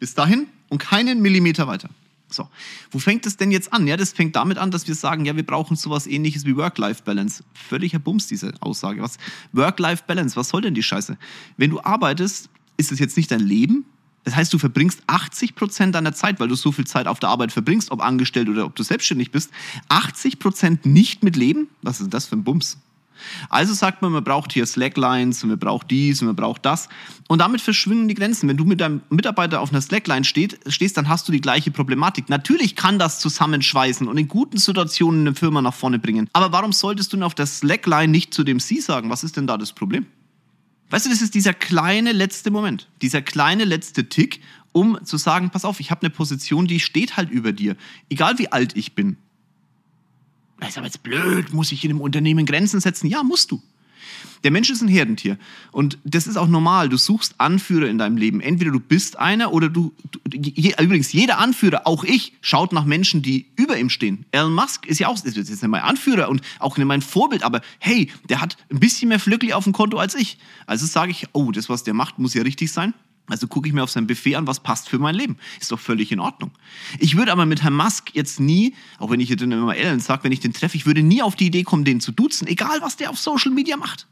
bis 0.00 0.14
dahin 0.14 0.48
und 0.68 0.78
keinen 0.78 1.22
Millimeter 1.22 1.66
weiter. 1.66 1.88
So, 2.34 2.48
wo 2.90 2.98
fängt 2.98 3.26
es 3.26 3.36
denn 3.36 3.50
jetzt 3.50 3.72
an? 3.72 3.86
Ja, 3.86 3.96
das 3.96 4.12
fängt 4.12 4.36
damit 4.36 4.58
an, 4.58 4.70
dass 4.70 4.88
wir 4.88 4.94
sagen, 4.94 5.24
ja, 5.24 5.36
wir 5.36 5.46
brauchen 5.46 5.76
sowas 5.76 6.06
ähnliches 6.06 6.44
wie 6.44 6.56
Work-Life-Balance. 6.56 7.44
Völliger 7.54 7.98
Bums, 7.98 8.26
diese 8.26 8.52
Aussage. 8.60 9.00
Was? 9.02 9.18
Work-Life-Balance, 9.52 10.36
was 10.36 10.48
soll 10.48 10.62
denn 10.62 10.74
die 10.74 10.82
Scheiße? 10.82 11.16
Wenn 11.56 11.70
du 11.70 11.80
arbeitest, 11.80 12.48
ist 12.76 12.92
es 12.92 12.98
jetzt 12.98 13.16
nicht 13.16 13.30
dein 13.30 13.40
Leben? 13.40 13.84
Das 14.24 14.34
heißt, 14.34 14.52
du 14.52 14.58
verbringst 14.58 15.02
80 15.06 15.54
Prozent 15.54 15.94
deiner 15.94 16.14
Zeit, 16.14 16.40
weil 16.40 16.48
du 16.48 16.54
so 16.54 16.72
viel 16.72 16.86
Zeit 16.86 17.06
auf 17.06 17.20
der 17.20 17.28
Arbeit 17.28 17.52
verbringst, 17.52 17.90
ob 17.90 18.02
angestellt 18.02 18.48
oder 18.48 18.64
ob 18.64 18.74
du 18.74 18.82
selbstständig 18.82 19.30
bist, 19.30 19.50
80 19.88 20.38
Prozent 20.38 20.86
nicht 20.86 21.22
mit 21.22 21.36
Leben? 21.36 21.68
Was 21.82 22.00
ist 22.00 22.12
das 22.12 22.26
für 22.26 22.36
ein 22.36 22.44
Bums? 22.44 22.78
Also 23.48 23.74
sagt 23.74 24.02
man, 24.02 24.12
man 24.12 24.24
braucht 24.24 24.52
hier 24.52 24.66
Slacklines 24.66 25.42
und 25.42 25.50
man 25.50 25.58
braucht 25.58 25.90
dies 25.90 26.20
und 26.20 26.26
man 26.26 26.36
braucht 26.36 26.64
das. 26.64 26.88
Und 27.28 27.38
damit 27.38 27.60
verschwinden 27.60 28.08
die 28.08 28.14
Grenzen. 28.14 28.48
Wenn 28.48 28.56
du 28.56 28.64
mit 28.64 28.80
deinem 28.80 29.02
Mitarbeiter 29.10 29.60
auf 29.60 29.70
einer 29.70 29.80
Slackline 29.80 30.24
steht, 30.24 30.58
stehst, 30.66 30.96
dann 30.96 31.08
hast 31.08 31.28
du 31.28 31.32
die 31.32 31.40
gleiche 31.40 31.70
Problematik. 31.70 32.28
Natürlich 32.28 32.76
kann 32.76 32.98
das 32.98 33.20
zusammenschweißen 33.20 34.06
und 34.08 34.16
in 34.16 34.28
guten 34.28 34.58
Situationen 34.58 35.20
eine 35.26 35.34
Firma 35.34 35.62
nach 35.62 35.74
vorne 35.74 35.98
bringen. 35.98 36.28
Aber 36.32 36.52
warum 36.52 36.72
solltest 36.72 37.12
du 37.12 37.22
auf 37.22 37.34
der 37.34 37.46
Slackline 37.46 38.08
nicht 38.08 38.34
zu 38.34 38.44
dem 38.44 38.60
Sie 38.60 38.80
sagen? 38.80 39.10
Was 39.10 39.24
ist 39.24 39.36
denn 39.36 39.46
da 39.46 39.56
das 39.56 39.72
Problem? 39.72 40.06
Weißt 40.90 41.06
du, 41.06 41.10
das 41.10 41.22
ist 41.22 41.34
dieser 41.34 41.54
kleine 41.54 42.12
letzte 42.12 42.50
Moment, 42.50 42.88
dieser 43.02 43.22
kleine 43.22 43.64
letzte 43.64 44.08
Tick, 44.08 44.40
um 44.72 44.98
zu 45.04 45.16
sagen, 45.16 45.50
pass 45.50 45.64
auf, 45.64 45.80
ich 45.80 45.90
habe 45.90 46.02
eine 46.02 46.10
Position, 46.10 46.66
die 46.66 46.80
steht 46.80 47.16
halt 47.16 47.30
über 47.30 47.52
dir, 47.52 47.76
egal 48.10 48.38
wie 48.38 48.52
alt 48.52 48.76
ich 48.76 48.94
bin. 48.94 49.16
Das 50.60 50.70
ist 50.70 50.78
aber 50.78 50.86
jetzt 50.86 51.02
blöd, 51.02 51.52
muss 51.52 51.72
ich 51.72 51.84
in 51.84 51.90
einem 51.90 52.00
Unternehmen 52.00 52.46
Grenzen 52.46 52.80
setzen? 52.80 53.08
Ja, 53.08 53.22
musst 53.22 53.50
du. 53.50 53.62
Der 54.44 54.50
Mensch 54.50 54.68
ist 54.68 54.82
ein 54.82 54.88
Herdentier 54.88 55.38
und 55.72 55.98
das 56.04 56.26
ist 56.26 56.36
auch 56.36 56.48
normal. 56.48 56.90
Du 56.90 56.98
suchst 56.98 57.34
Anführer 57.38 57.88
in 57.88 57.96
deinem 57.96 58.18
Leben. 58.18 58.42
Entweder 58.42 58.70
du 58.70 58.78
bist 58.78 59.18
einer 59.18 59.54
oder 59.54 59.70
du, 59.70 59.94
du 60.10 60.18
je, 60.30 60.74
übrigens 60.78 61.12
jeder 61.12 61.38
Anführer, 61.38 61.86
auch 61.86 62.04
ich, 62.04 62.34
schaut 62.42 62.72
nach 62.72 62.84
Menschen, 62.84 63.22
die 63.22 63.46
über 63.56 63.78
ihm 63.78 63.88
stehen. 63.88 64.26
Elon 64.32 64.54
Musk 64.54 64.84
ist 64.86 65.00
ja 65.00 65.08
auch 65.08 65.16
ist 65.16 65.36
jetzt 65.36 65.48
nicht 65.48 65.66
mein 65.66 65.82
Anführer 65.82 66.28
und 66.28 66.42
auch 66.58 66.76
nicht 66.76 66.86
mein 66.86 67.00
Vorbild, 67.00 67.42
aber 67.42 67.62
hey, 67.78 68.10
der 68.28 68.42
hat 68.42 68.58
ein 68.70 68.80
bisschen 68.80 69.08
mehr 69.08 69.18
Flöckli 69.18 69.54
auf 69.54 69.64
dem 69.64 69.72
Konto 69.72 69.96
als 69.96 70.14
ich. 70.14 70.36
Also 70.66 70.84
sage 70.84 71.10
ich, 71.10 71.26
oh, 71.32 71.50
das 71.50 71.70
was 71.70 71.82
der 71.82 71.94
macht, 71.94 72.18
muss 72.18 72.34
ja 72.34 72.42
richtig 72.42 72.70
sein. 72.70 72.92
Also 73.26 73.46
gucke 73.46 73.66
ich 73.66 73.74
mir 73.74 73.82
auf 73.82 73.90
sein 73.90 74.06
Buffet 74.06 74.36
an, 74.36 74.46
was 74.46 74.60
passt 74.60 74.88
für 74.88 74.98
mein 74.98 75.14
Leben. 75.14 75.38
Ist 75.58 75.72
doch 75.72 75.80
völlig 75.80 76.12
in 76.12 76.20
Ordnung. 76.20 76.50
Ich 76.98 77.16
würde 77.16 77.32
aber 77.32 77.46
mit 77.46 77.62
Herrn 77.62 77.74
Musk 77.74 78.10
jetzt 78.14 78.38
nie, 78.38 78.74
auch 78.98 79.10
wenn 79.10 79.20
ich 79.20 79.28
hier 79.28 79.40
immer 79.40 79.74
Ellen 79.74 80.00
sage, 80.00 80.24
wenn 80.24 80.32
ich 80.32 80.40
den 80.40 80.52
treffe, 80.52 80.76
ich 80.76 80.84
würde 80.84 81.02
nie 81.02 81.22
auf 81.22 81.34
die 81.34 81.46
Idee 81.46 81.62
kommen, 81.62 81.84
den 81.84 82.00
zu 82.00 82.12
duzen, 82.12 82.46
egal 82.46 82.82
was 82.82 82.96
der 82.96 83.10
auf 83.10 83.18
Social 83.18 83.50
Media 83.50 83.76
macht. 83.76 84.06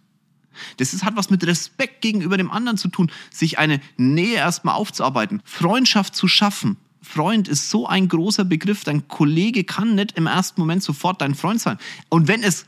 Das 0.78 0.94
ist, 0.94 1.04
hat 1.04 1.16
was 1.16 1.30
mit 1.30 1.46
Respekt 1.46 2.00
gegenüber 2.00 2.36
dem 2.36 2.50
anderen 2.50 2.78
zu 2.78 2.88
tun, 2.88 3.10
sich 3.30 3.58
eine 3.58 3.80
Nähe 3.96 4.36
erstmal 4.36 4.74
aufzuarbeiten, 4.74 5.42
Freundschaft 5.44 6.16
zu 6.16 6.28
schaffen. 6.28 6.76
Freund 7.02 7.48
ist 7.48 7.68
so 7.68 7.86
ein 7.86 8.08
großer 8.08 8.44
Begriff. 8.44 8.84
Dein 8.84 9.08
Kollege 9.08 9.64
kann 9.64 9.96
nicht 9.96 10.16
im 10.16 10.26
ersten 10.26 10.60
Moment 10.60 10.82
sofort 10.82 11.20
dein 11.20 11.34
Freund 11.34 11.60
sein. 11.60 11.78
Und 12.08 12.28
wenn 12.28 12.42
es 12.42 12.66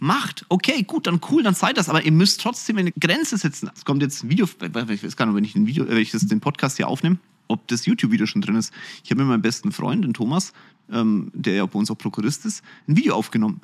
macht, 0.00 0.46
okay, 0.48 0.82
gut, 0.82 1.06
dann 1.06 1.20
cool, 1.30 1.42
dann 1.42 1.54
seid 1.54 1.76
das, 1.76 1.88
aber 1.88 2.02
ihr 2.02 2.12
müsst 2.12 2.40
trotzdem 2.40 2.78
eine 2.78 2.90
Grenze 2.92 3.36
setzen. 3.36 3.70
Es 3.74 3.84
kommt 3.84 4.02
jetzt 4.02 4.24
ein 4.24 4.30
Video, 4.30 4.46
ich 4.46 5.04
weiß 5.04 5.16
gar 5.16 5.26
nicht, 5.26 5.34
wenn 5.36 5.44
ich, 5.44 5.54
ein 5.54 5.66
Video, 5.66 5.86
wenn 5.86 5.98
ich 5.98 6.10
das, 6.10 6.26
den 6.26 6.40
Podcast 6.40 6.78
hier 6.78 6.88
aufnehme, 6.88 7.18
ob 7.48 7.68
das 7.68 7.86
YouTube-Video 7.86 8.26
schon 8.26 8.40
drin 8.40 8.56
ist. 8.56 8.72
Ich 9.04 9.10
habe 9.10 9.20
mit 9.20 9.28
meinem 9.28 9.42
besten 9.42 9.72
Freund, 9.72 10.04
den 10.04 10.14
Thomas, 10.14 10.52
ähm, 10.90 11.30
der 11.34 11.54
ja 11.54 11.66
bei 11.66 11.78
uns 11.78 11.90
auch 11.90 11.98
Prokurist 11.98 12.46
ist, 12.46 12.64
ein 12.88 12.96
Video 12.96 13.14
aufgenommen. 13.14 13.60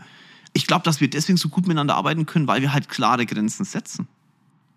Ich 0.53 0.67
glaube, 0.67 0.85
dass 0.85 1.01
wir 1.01 1.09
deswegen 1.09 1.39
so 1.39 1.49
gut 1.49 1.67
miteinander 1.67 1.97
arbeiten 1.97 2.27
können, 2.27 2.47
weil 2.47 2.61
wir 2.61 2.73
halt 2.73 2.89
klare 2.89 3.27
Grenzen 3.27 3.65
setzen. 3.65 4.07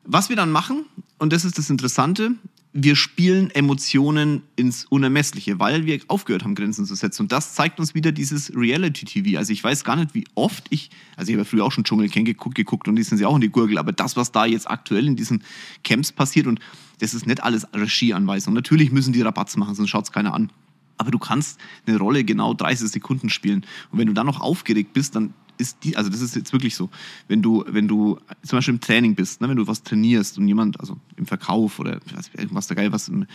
Was 0.06 0.30
wir 0.30 0.36
dann 0.36 0.52
machen, 0.52 0.86
und 1.18 1.34
das 1.34 1.46
ist 1.46 1.58
das 1.58 1.70
Interessante, 1.70 2.32
wir 2.72 2.96
spielen 2.96 3.50
Emotionen 3.50 4.44
ins 4.56 4.86
Unermessliche, 4.86 5.60
weil 5.60 5.86
wir 5.88 6.00
aufgehört 6.08 6.44
haben, 6.44 6.54
Grenzen 6.54 6.86
zu 6.86 6.94
setzen. 6.94 7.24
Und 7.24 7.32
das 7.32 7.56
zeigt 7.56 7.80
uns 7.80 7.96
wieder 7.96 8.12
dieses 8.12 8.56
Reality-TV. 8.56 9.40
Also 9.40 9.54
ich 9.54 9.64
weiß 9.64 9.84
gar 9.84 9.96
nicht, 9.96 10.14
wie 10.14 10.26
oft 10.36 10.68
ich, 10.70 10.92
also 11.16 11.30
ich 11.30 11.36
habe 11.36 11.42
ja 11.42 11.50
früher 11.50 11.66
auch 11.66 11.72
schon 11.72 11.84
Dschungelcamp 11.84 12.28
geguckt, 12.28 12.56
geguckt 12.56 12.88
und 12.88 12.96
die 12.96 13.04
sind 13.04 13.20
ja 13.20 13.28
auch 13.28 13.36
in 13.36 13.42
die 13.42 13.50
Gurgel, 13.50 13.80
aber 13.80 13.92
das, 13.92 14.16
was 14.16 14.32
da 14.32 14.46
jetzt 14.46 14.70
aktuell 14.70 15.08
in 15.08 15.16
diesen 15.16 15.44
Camps 15.84 16.12
passiert 16.12 16.46
und 16.46 16.60
das 17.00 17.16
ist 17.16 17.26
nicht 17.26 17.42
alles 17.42 17.66
Regieanweisung. 17.74 18.54
Natürlich 18.54 18.92
müssen 18.92 19.14
die 19.14 19.22
Rabatz 19.22 19.58
machen, 19.58 19.74
sonst 19.74 19.90
schaut 19.90 20.04
es 20.04 20.12
keiner 20.12 20.34
an. 20.34 20.52
Aber 20.98 21.12
du 21.12 21.18
kannst 21.18 21.60
eine 21.88 21.98
Rolle 21.98 22.26
genau 22.26 22.54
30 22.54 22.90
Sekunden 22.90 23.30
spielen. 23.30 23.66
Und 23.90 24.00
wenn 24.00 24.08
du 24.08 24.14
dann 24.14 24.26
noch 24.26 24.42
aufgeregt 24.42 24.92
bist, 24.92 25.16
dann 25.16 25.34
ist 25.60 25.84
die, 25.84 25.98
also 25.98 26.10
das 26.10 26.22
ist 26.22 26.36
jetzt 26.36 26.54
wirklich 26.54 26.76
so, 26.76 26.90
wenn 27.28 27.42
du, 27.42 27.64
wenn 27.68 27.88
du 27.88 28.18
zum 28.44 28.58
Beispiel 28.58 28.74
im 28.74 28.82
Training 28.82 29.16
bist, 29.16 29.42
ne, 29.42 29.50
wenn 29.50 29.58
du 29.58 29.68
was 29.68 29.84
trainierst 29.84 30.38
und 30.38 30.48
jemand, 30.48 30.80
also 30.80 30.98
im 31.18 31.26
Verkauf 31.26 31.80
oder 31.80 32.00
irgendwas 32.38 32.68
da 32.68 32.76
geil, 32.76 32.92
was 32.92 33.10
im 33.10 33.28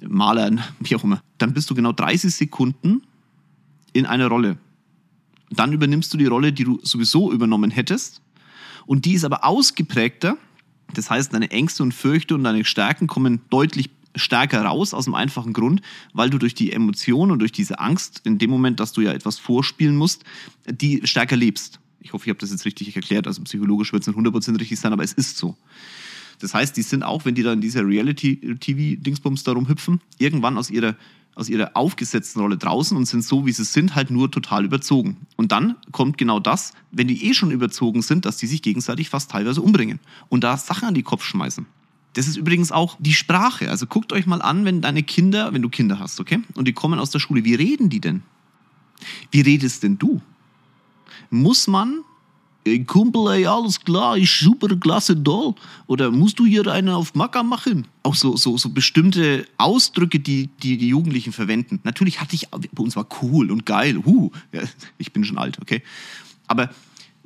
Malern, 0.00 0.62
wie 0.80 0.96
auch 0.96 1.04
immer, 1.04 1.22
dann 1.38 1.54
bist 1.54 1.70
du 1.70 1.74
genau 1.74 1.92
30 1.92 2.34
Sekunden 2.34 3.02
in 3.92 4.06
einer 4.06 4.26
Rolle. 4.26 4.58
Dann 5.50 5.72
übernimmst 5.72 6.12
du 6.12 6.18
die 6.18 6.26
Rolle, 6.26 6.52
die 6.52 6.64
du 6.64 6.80
sowieso 6.82 7.32
übernommen 7.32 7.70
hättest. 7.70 8.20
Und 8.86 9.04
die 9.04 9.14
ist 9.14 9.24
aber 9.24 9.44
ausgeprägter. 9.44 10.36
Das 10.94 11.10
heißt, 11.10 11.32
deine 11.32 11.50
Ängste 11.50 11.82
und 11.82 11.92
Fürchte 11.92 12.34
und 12.34 12.44
deine 12.44 12.64
Stärken 12.64 13.06
kommen 13.06 13.40
deutlich 13.50 13.90
stärker 14.14 14.62
raus, 14.62 14.94
aus 14.94 15.04
dem 15.04 15.14
einfachen 15.14 15.52
Grund, 15.52 15.82
weil 16.12 16.30
du 16.30 16.38
durch 16.38 16.54
die 16.54 16.72
Emotion 16.72 17.30
und 17.30 17.38
durch 17.38 17.52
diese 17.52 17.78
Angst, 17.78 18.22
in 18.24 18.38
dem 18.38 18.50
Moment, 18.50 18.80
dass 18.80 18.92
du 18.92 19.00
ja 19.00 19.12
etwas 19.12 19.38
vorspielen 19.38 19.96
musst, 19.96 20.24
die 20.66 21.00
stärker 21.04 21.36
lebst. 21.36 21.80
Ich 22.00 22.12
hoffe, 22.12 22.24
ich 22.24 22.30
habe 22.30 22.38
das 22.38 22.50
jetzt 22.50 22.64
richtig 22.64 22.94
erklärt. 22.96 23.26
Also 23.26 23.42
psychologisch 23.42 23.92
wird 23.92 24.02
es 24.02 24.08
nicht 24.08 24.18
100% 24.18 24.58
richtig 24.58 24.80
sein, 24.80 24.92
aber 24.92 25.04
es 25.04 25.12
ist 25.12 25.36
so. 25.36 25.56
Das 26.40 26.54
heißt, 26.54 26.76
die 26.76 26.82
sind 26.82 27.02
auch, 27.02 27.24
wenn 27.24 27.34
die 27.34 27.42
da 27.42 27.52
in 27.52 27.60
dieser 27.60 27.86
Reality-TV-Dingsbums 27.86 29.44
da 29.44 29.52
rumhüpfen, 29.52 30.00
irgendwann 30.18 30.56
aus 30.56 30.70
ihrer, 30.70 30.96
aus 31.34 31.50
ihrer 31.50 31.76
aufgesetzten 31.76 32.40
Rolle 32.40 32.56
draußen 32.56 32.96
und 32.96 33.04
sind 33.04 33.22
so, 33.22 33.44
wie 33.44 33.52
sie 33.52 33.64
sind, 33.64 33.94
halt 33.94 34.10
nur 34.10 34.30
total 34.30 34.64
überzogen. 34.64 35.18
Und 35.36 35.52
dann 35.52 35.76
kommt 35.92 36.16
genau 36.16 36.40
das, 36.40 36.72
wenn 36.90 37.08
die 37.08 37.26
eh 37.26 37.34
schon 37.34 37.50
überzogen 37.50 38.00
sind, 38.00 38.24
dass 38.24 38.38
die 38.38 38.46
sich 38.46 38.62
gegenseitig 38.62 39.10
fast 39.10 39.30
teilweise 39.30 39.60
umbringen 39.60 40.00
und 40.30 40.42
da 40.42 40.56
Sachen 40.56 40.88
an 40.88 40.94
die 40.94 41.02
Kopf 41.02 41.24
schmeißen. 41.24 41.66
Das 42.14 42.26
ist 42.26 42.36
übrigens 42.36 42.72
auch 42.72 42.96
die 42.98 43.14
Sprache. 43.14 43.70
Also 43.70 43.86
guckt 43.86 44.12
euch 44.12 44.26
mal 44.26 44.42
an, 44.42 44.64
wenn 44.64 44.80
deine 44.80 45.02
Kinder, 45.02 45.52
wenn 45.52 45.62
du 45.62 45.68
Kinder 45.68 45.98
hast, 45.98 46.18
okay? 46.20 46.40
Und 46.54 46.66
die 46.66 46.72
kommen 46.72 46.98
aus 46.98 47.10
der 47.10 47.20
Schule, 47.20 47.44
wie 47.44 47.54
reden 47.54 47.88
die 47.88 48.00
denn? 48.00 48.22
Wie 49.30 49.40
redest 49.40 49.82
denn 49.82 49.98
du? 49.98 50.20
Muss 51.30 51.68
man, 51.68 52.00
ey, 52.64 52.84
Kumpel, 52.84 53.32
ey, 53.32 53.46
alles 53.46 53.80
klar, 53.80 54.16
ist 54.16 54.40
super, 54.40 54.74
klasse, 54.76 55.14
doll. 55.14 55.54
Oder 55.86 56.10
musst 56.10 56.38
du 56.40 56.46
hier 56.46 56.66
einen 56.66 56.88
auf 56.88 57.14
Macker 57.14 57.44
machen? 57.44 57.86
Auch 58.02 58.16
so, 58.16 58.36
so, 58.36 58.58
so 58.58 58.70
bestimmte 58.70 59.46
Ausdrücke, 59.56 60.18
die, 60.18 60.48
die 60.62 60.76
die 60.76 60.88
Jugendlichen 60.88 61.32
verwenden. 61.32 61.80
Natürlich 61.84 62.20
hatte 62.20 62.34
ich, 62.34 62.48
bei 62.50 62.82
uns 62.82 62.96
war 62.96 63.06
cool 63.22 63.52
und 63.52 63.66
geil. 63.66 64.02
Huh, 64.04 64.30
ja, 64.52 64.62
ich 64.98 65.12
bin 65.12 65.24
schon 65.24 65.38
alt, 65.38 65.58
okay? 65.60 65.82
Aber 66.48 66.70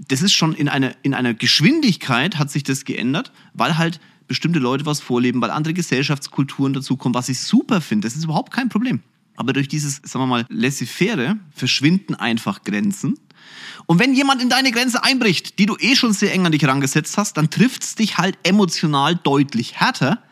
das 0.09 0.23
ist 0.23 0.33
schon 0.33 0.55
in 0.55 0.69
einer, 0.69 0.95
in 1.03 1.15
einer 1.15 1.35
Geschwindigkeit 1.35 2.37
hat 2.37 2.51
sich 2.51 2.65
das 2.65 2.85
geändert, 2.85 3.33
weil 3.55 3.79
halt 3.79 4.01
bestimmte 4.27 4.59
Leute 4.59 4.87
was 4.87 5.01
vorleben, 5.01 5.41
weil 5.41 5.51
andere 5.51 5.75
Gesellschaftskulturen 5.75 6.73
dazukommen, 6.73 7.15
was 7.15 7.29
ich 7.29 7.41
super 7.41 7.81
finde. 7.81 8.07
Das 8.07 8.17
ist 8.17 8.25
überhaupt 8.25 8.53
kein 8.53 8.69
Problem. 8.69 9.01
Aber 9.37 9.53
durch 9.53 9.69
dieses, 9.69 9.97
sagen 9.97 10.25
wir 10.25 10.27
mal, 10.27 10.47
laissez-faire 10.49 11.37
verschwinden 11.51 12.15
einfach 12.15 12.63
Grenzen. 12.63 13.19
Und 13.87 13.99
wenn 13.99 14.15
jemand 14.15 14.41
in 14.41 14.49
deine 14.49 14.71
Grenze 14.71 15.03
einbricht, 15.03 15.59
die 15.59 15.67
du 15.67 15.77
eh 15.79 15.97
schon 15.97 16.13
sehr 16.13 16.33
eng 16.33 16.47
an 16.47 16.53
dich 16.53 16.63
herangesetzt 16.63 17.19
hast, 17.19 17.37
dann 17.37 17.51
trifft 17.51 17.83
es 17.83 17.95
dich 17.97 18.17
halt 18.17 18.39
emotional 18.43 19.17
deutlich 19.17 19.75
härter, 19.75 20.23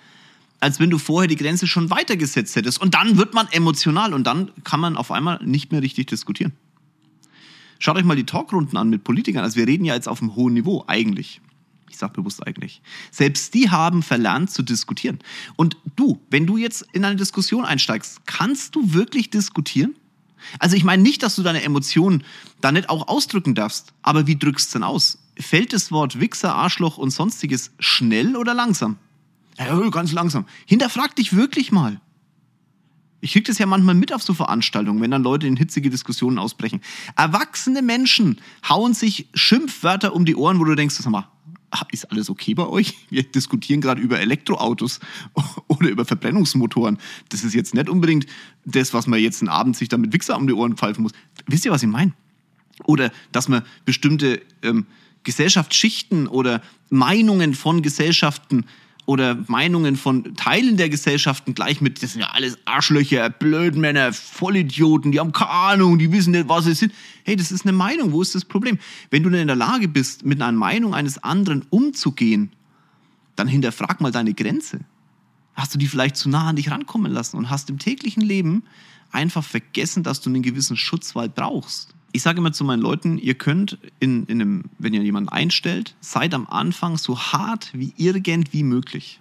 als 0.61 0.79
wenn 0.79 0.91
du 0.91 0.99
vorher 0.99 1.29
die 1.29 1.37
Grenze 1.37 1.67
schon 1.67 1.91
weitergesetzt 1.91 2.55
hättest. 2.57 2.81
Und 2.81 2.95
dann 2.95 3.17
wird 3.17 3.35
man 3.35 3.49
emotional 3.51 4.15
und 4.15 4.25
dann 4.25 4.53
kann 4.65 4.81
man 4.81 4.97
auf 4.97 5.11
einmal 5.11 5.41
nicht 5.45 5.73
mehr 5.73 5.83
richtig 5.83 6.07
diskutieren. 6.07 6.53
Schaut 7.81 7.97
euch 7.97 8.05
mal 8.05 8.17
die 8.17 8.25
Talkrunden 8.25 8.79
an 8.79 8.89
mit 8.89 9.03
Politikern. 9.03 9.43
Also 9.43 9.57
wir 9.57 9.67
reden 9.67 9.85
ja 9.85 9.95
jetzt 9.95 10.09
auf 10.09 10.23
einem 10.23 10.37
hohen 10.37 10.55
Niveau 10.55 10.85
eigentlich. 10.87 11.41
Ich 11.93 11.99
sage 11.99 12.15
bewusst 12.15 12.47
eigentlich. 12.47 12.81
Selbst 13.11 13.53
die 13.53 13.71
haben 13.71 14.03
verlernt 14.03 14.51
zu 14.51 14.63
diskutieren. 14.63 15.19
Und 15.57 15.77
du, 15.95 16.19
wenn 16.31 16.47
du 16.47 16.57
jetzt 16.57 16.87
in 16.93 17.05
eine 17.05 17.17
Diskussion 17.17 17.67
einsteigst, 17.67 18.25
kannst 18.25 18.75
du 18.75 18.95
wirklich 18.95 19.29
diskutieren? 19.29 19.95
Also 20.59 20.75
ich 20.75 20.85
meine 20.85 21.03
nicht, 21.03 21.23
dass 21.23 21.37
du 21.37 21.43
deine 21.43 21.63
Emotionen 21.63 22.25
da 22.63 22.73
nicht 22.73 22.89
auch 22.89 23.09
ausdrücken 23.09 23.55
darfst, 23.55 23.93
aber 24.01 24.27
wie 24.27 24.39
drückst 24.39 24.75
du 24.75 24.79
denn 24.79 24.85
aus? 24.85 25.19
Fällt 25.39 25.75
das 25.75 25.93
Wort 25.93 26.19
Wichser, 26.19 26.55
Arschloch 26.55 26.97
und 26.97 27.11
sonstiges 27.11 27.73
schnell 27.79 28.37
oder 28.37 28.55
langsam? 28.55 28.97
Ja, 29.59 29.79
ganz 29.91 30.13
langsam. 30.13 30.47
Hinterfrag 30.65 31.15
dich 31.15 31.37
wirklich 31.37 31.73
mal. 31.73 32.01
Ich 33.21 33.33
kriege 33.33 33.45
das 33.45 33.59
ja 33.59 33.67
manchmal 33.67 33.95
mit 33.95 34.13
auf 34.13 34.23
so 34.23 34.35
Veranstaltungen, 34.35 35.01
wenn 35.01 35.13
dann 35.13 35.23
Leute 35.23 35.47
in 35.47 35.57
hitzige 35.57 35.91
Diskussionen 35.91 36.39
ausbrechen. 36.39 36.81
Erwachsene 37.17 37.81
Menschen 37.81 38.41
hauen 38.69 38.95
sich 38.95 39.29
Schimpfwörter 39.33 40.15
um 40.15 40.25
die 40.25 40.35
Ohren, 40.35 40.59
wo 40.59 40.65
du 40.65 40.75
denkst, 40.75 40.97
sag 40.97 41.11
mal, 41.11 41.29
ist 41.91 42.11
alles 42.11 42.31
okay 42.31 42.55
bei 42.55 42.67
euch? 42.67 42.95
Wir 43.11 43.23
diskutieren 43.23 43.81
gerade 43.81 44.01
über 44.01 44.21
Elektroautos 44.21 45.01
oder 45.69 45.89
über 45.89 46.05
Verbrennungsmotoren. 46.05 46.99
Das 47.29 47.45
ist 47.45 47.55
jetzt 47.55 47.75
nicht 47.75 47.89
unbedingt 47.89 48.27
das, 48.65 48.95
was 48.95 49.07
man 49.07 49.21
jetzt 49.21 49.43
einen 49.43 49.49
Abend 49.49 49.77
sich 49.77 49.89
damit 49.89 50.13
Wichser 50.13 50.37
um 50.37 50.47
die 50.47 50.53
Ohren 50.53 50.77
pfeifen 50.77 51.03
muss. 51.03 51.13
Wisst 51.47 51.65
ihr, 51.65 51.73
was 51.73 51.83
ich 51.83 51.89
meine? 51.89 52.13
Oder 52.85 53.13
dass 53.33 53.49
man 53.49 53.63
bestimmte 53.85 54.41
ähm, 54.63 54.87
Gesellschaftsschichten 55.25 56.27
oder 56.27 56.63
Meinungen 56.91 57.55
von 57.55 57.83
Gesellschaften 57.83 58.67
oder 59.05 59.37
Meinungen 59.49 59.97
von 59.97 60.37
Teilen 60.37 60.77
der 60.77 60.89
Gesellschaften 60.89 61.55
gleich 61.55 61.81
mit, 61.81 62.03
das 62.03 62.13
sind 62.13 62.21
ja 62.21 62.31
alles 62.31 62.57
Arschlöcher, 62.65 63.31
Blödmänner, 63.31 64.13
Vollidioten, 64.13 65.13
die 65.13 65.21
haben 65.21 65.33
keine 65.33 65.51
Ahnung, 65.51 65.99
die 65.99 66.13
wissen 66.13 66.31
nicht, 66.31 66.49
was 66.49 66.65
sie 66.65 66.75
sind. 66.75 66.93
Hey, 67.25 67.37
das 67.37 67.51
ist 67.51 67.65
eine 67.65 67.73
Meinung, 67.73 68.13
wo 68.13 68.23
ist 68.23 68.35
das 68.35 68.45
Problem? 68.45 68.79
Wenn 69.11 69.23
du 69.23 69.31
nicht 69.31 69.41
in 69.41 69.49
der 69.49 69.57
Lage 69.57 69.89
bist, 69.89 70.25
mit 70.25 70.41
einer 70.41 70.57
Meinung 70.57 70.95
eines 70.95 71.23
anderen 71.23 71.65
umzugehen, 71.71 72.53
dann 73.35 73.49
hinterfrag 73.49 74.01
mal 74.01 74.13
deine 74.13 74.35
Grenze. 74.35 74.81
Hast 75.55 75.75
du 75.75 75.79
die 75.79 75.89
vielleicht 75.89 76.17
zu 76.17 76.29
nah 76.29 76.49
an 76.49 76.57
dich 76.57 76.71
rankommen 76.71 77.13
lassen 77.13 77.37
und 77.37 77.51
hast 77.51 77.71
im 77.71 77.79
täglichen 77.79 78.23
Leben 78.23 78.63
einfach 79.11 79.45
vergessen, 79.45 80.03
dass 80.03 80.21
du 80.21 80.31
einen 80.31 80.43
gewissen 80.43 80.77
Schutzwald 80.77 81.35
brauchst 81.35 81.95
Ich 82.13 82.23
sage 82.23 82.39
immer 82.39 82.53
zu 82.53 82.65
meinen 82.65 82.83
Leuten, 82.83 83.19
ihr 83.19 83.35
könnt, 83.35 83.79
in, 83.99 84.27
in 84.27 84.41
einem, 84.41 84.65
wenn 84.79 84.93
ihr 84.93 85.03
jemanden 85.03 85.31
einstellt, 85.31 85.95
seid 86.01 86.35
am 86.35 86.47
Anfang 86.47 86.99
so 86.99 87.19
hart 87.19 87.71
wie 87.73 87.95
irgendwie 87.97 88.63
möglich. 88.63 89.21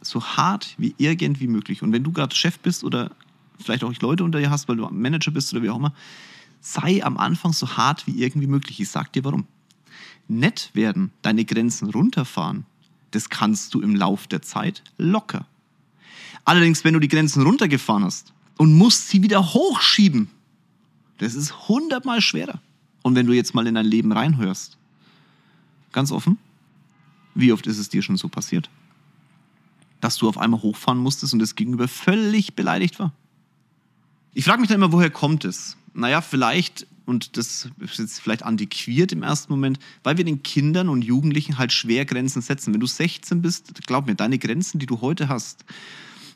So 0.00 0.22
hart 0.24 0.74
wie 0.78 0.94
irgendwie 0.98 1.48
möglich. 1.48 1.82
Und 1.82 1.92
wenn 1.92 2.04
du 2.04 2.12
gerade 2.12 2.34
Chef 2.34 2.58
bist 2.60 2.84
oder 2.84 3.10
vielleicht 3.58 3.82
auch 3.82 3.92
Leute 4.00 4.22
unter 4.22 4.38
dir 4.38 4.50
hast, 4.50 4.68
weil 4.68 4.76
du 4.76 4.88
Manager 4.88 5.32
bist 5.32 5.52
oder 5.52 5.62
wie 5.62 5.70
auch 5.70 5.76
immer, 5.76 5.92
sei 6.60 7.04
am 7.04 7.18
Anfang 7.18 7.52
so 7.52 7.76
hart 7.76 8.06
wie 8.06 8.22
irgendwie 8.22 8.46
möglich. 8.46 8.80
Ich 8.80 8.88
sag 8.88 9.12
dir 9.12 9.24
warum. 9.24 9.46
Nett 10.28 10.70
werden, 10.74 11.10
deine 11.22 11.44
Grenzen 11.44 11.90
runterfahren, 11.90 12.64
das 13.10 13.28
kannst 13.28 13.74
du 13.74 13.80
im 13.80 13.96
Lauf 13.96 14.26
der 14.26 14.40
Zeit 14.40 14.82
locker. 14.96 15.46
Allerdings, 16.44 16.84
wenn 16.84 16.94
du 16.94 17.00
die 17.00 17.08
Grenzen 17.08 17.42
runtergefahren 17.42 18.04
hast 18.04 18.32
und 18.56 18.72
musst 18.72 19.08
sie 19.08 19.22
wieder 19.22 19.52
hochschieben, 19.52 20.28
das 21.18 21.34
ist 21.34 21.68
hundertmal 21.68 22.20
schwerer. 22.20 22.60
Und 23.02 23.14
wenn 23.14 23.26
du 23.26 23.32
jetzt 23.32 23.54
mal 23.54 23.66
in 23.66 23.74
dein 23.74 23.86
Leben 23.86 24.12
reinhörst, 24.12 24.76
ganz 25.92 26.12
offen, 26.12 26.38
wie 27.34 27.52
oft 27.52 27.66
ist 27.66 27.78
es 27.78 27.88
dir 27.88 28.02
schon 28.02 28.16
so 28.16 28.28
passiert? 28.28 28.70
Dass 30.00 30.16
du 30.16 30.28
auf 30.28 30.38
einmal 30.38 30.62
hochfahren 30.62 30.98
musstest 30.98 31.32
und 31.32 31.38
das 31.38 31.54
Gegenüber 31.54 31.88
völlig 31.88 32.54
beleidigt 32.54 32.98
war. 32.98 33.12
Ich 34.34 34.44
frage 34.44 34.60
mich 34.60 34.68
dann 34.68 34.76
immer, 34.76 34.92
woher 34.92 35.10
kommt 35.10 35.44
es? 35.44 35.76
Naja, 35.94 36.22
vielleicht, 36.22 36.86
und 37.04 37.36
das 37.36 37.68
ist 37.78 37.98
jetzt 37.98 38.20
vielleicht 38.20 38.44
antiquiert 38.44 39.12
im 39.12 39.22
ersten 39.22 39.52
Moment, 39.52 39.78
weil 40.02 40.16
wir 40.16 40.24
den 40.24 40.42
Kindern 40.42 40.88
und 40.88 41.02
Jugendlichen 41.02 41.58
halt 41.58 41.72
schwer 41.72 42.04
Grenzen 42.04 42.40
setzen. 42.40 42.72
Wenn 42.72 42.80
du 42.80 42.86
16 42.86 43.42
bist, 43.42 43.86
glaub 43.86 44.06
mir, 44.06 44.14
deine 44.14 44.38
Grenzen, 44.38 44.78
die 44.78 44.86
du 44.86 45.00
heute 45.00 45.28
hast, 45.28 45.64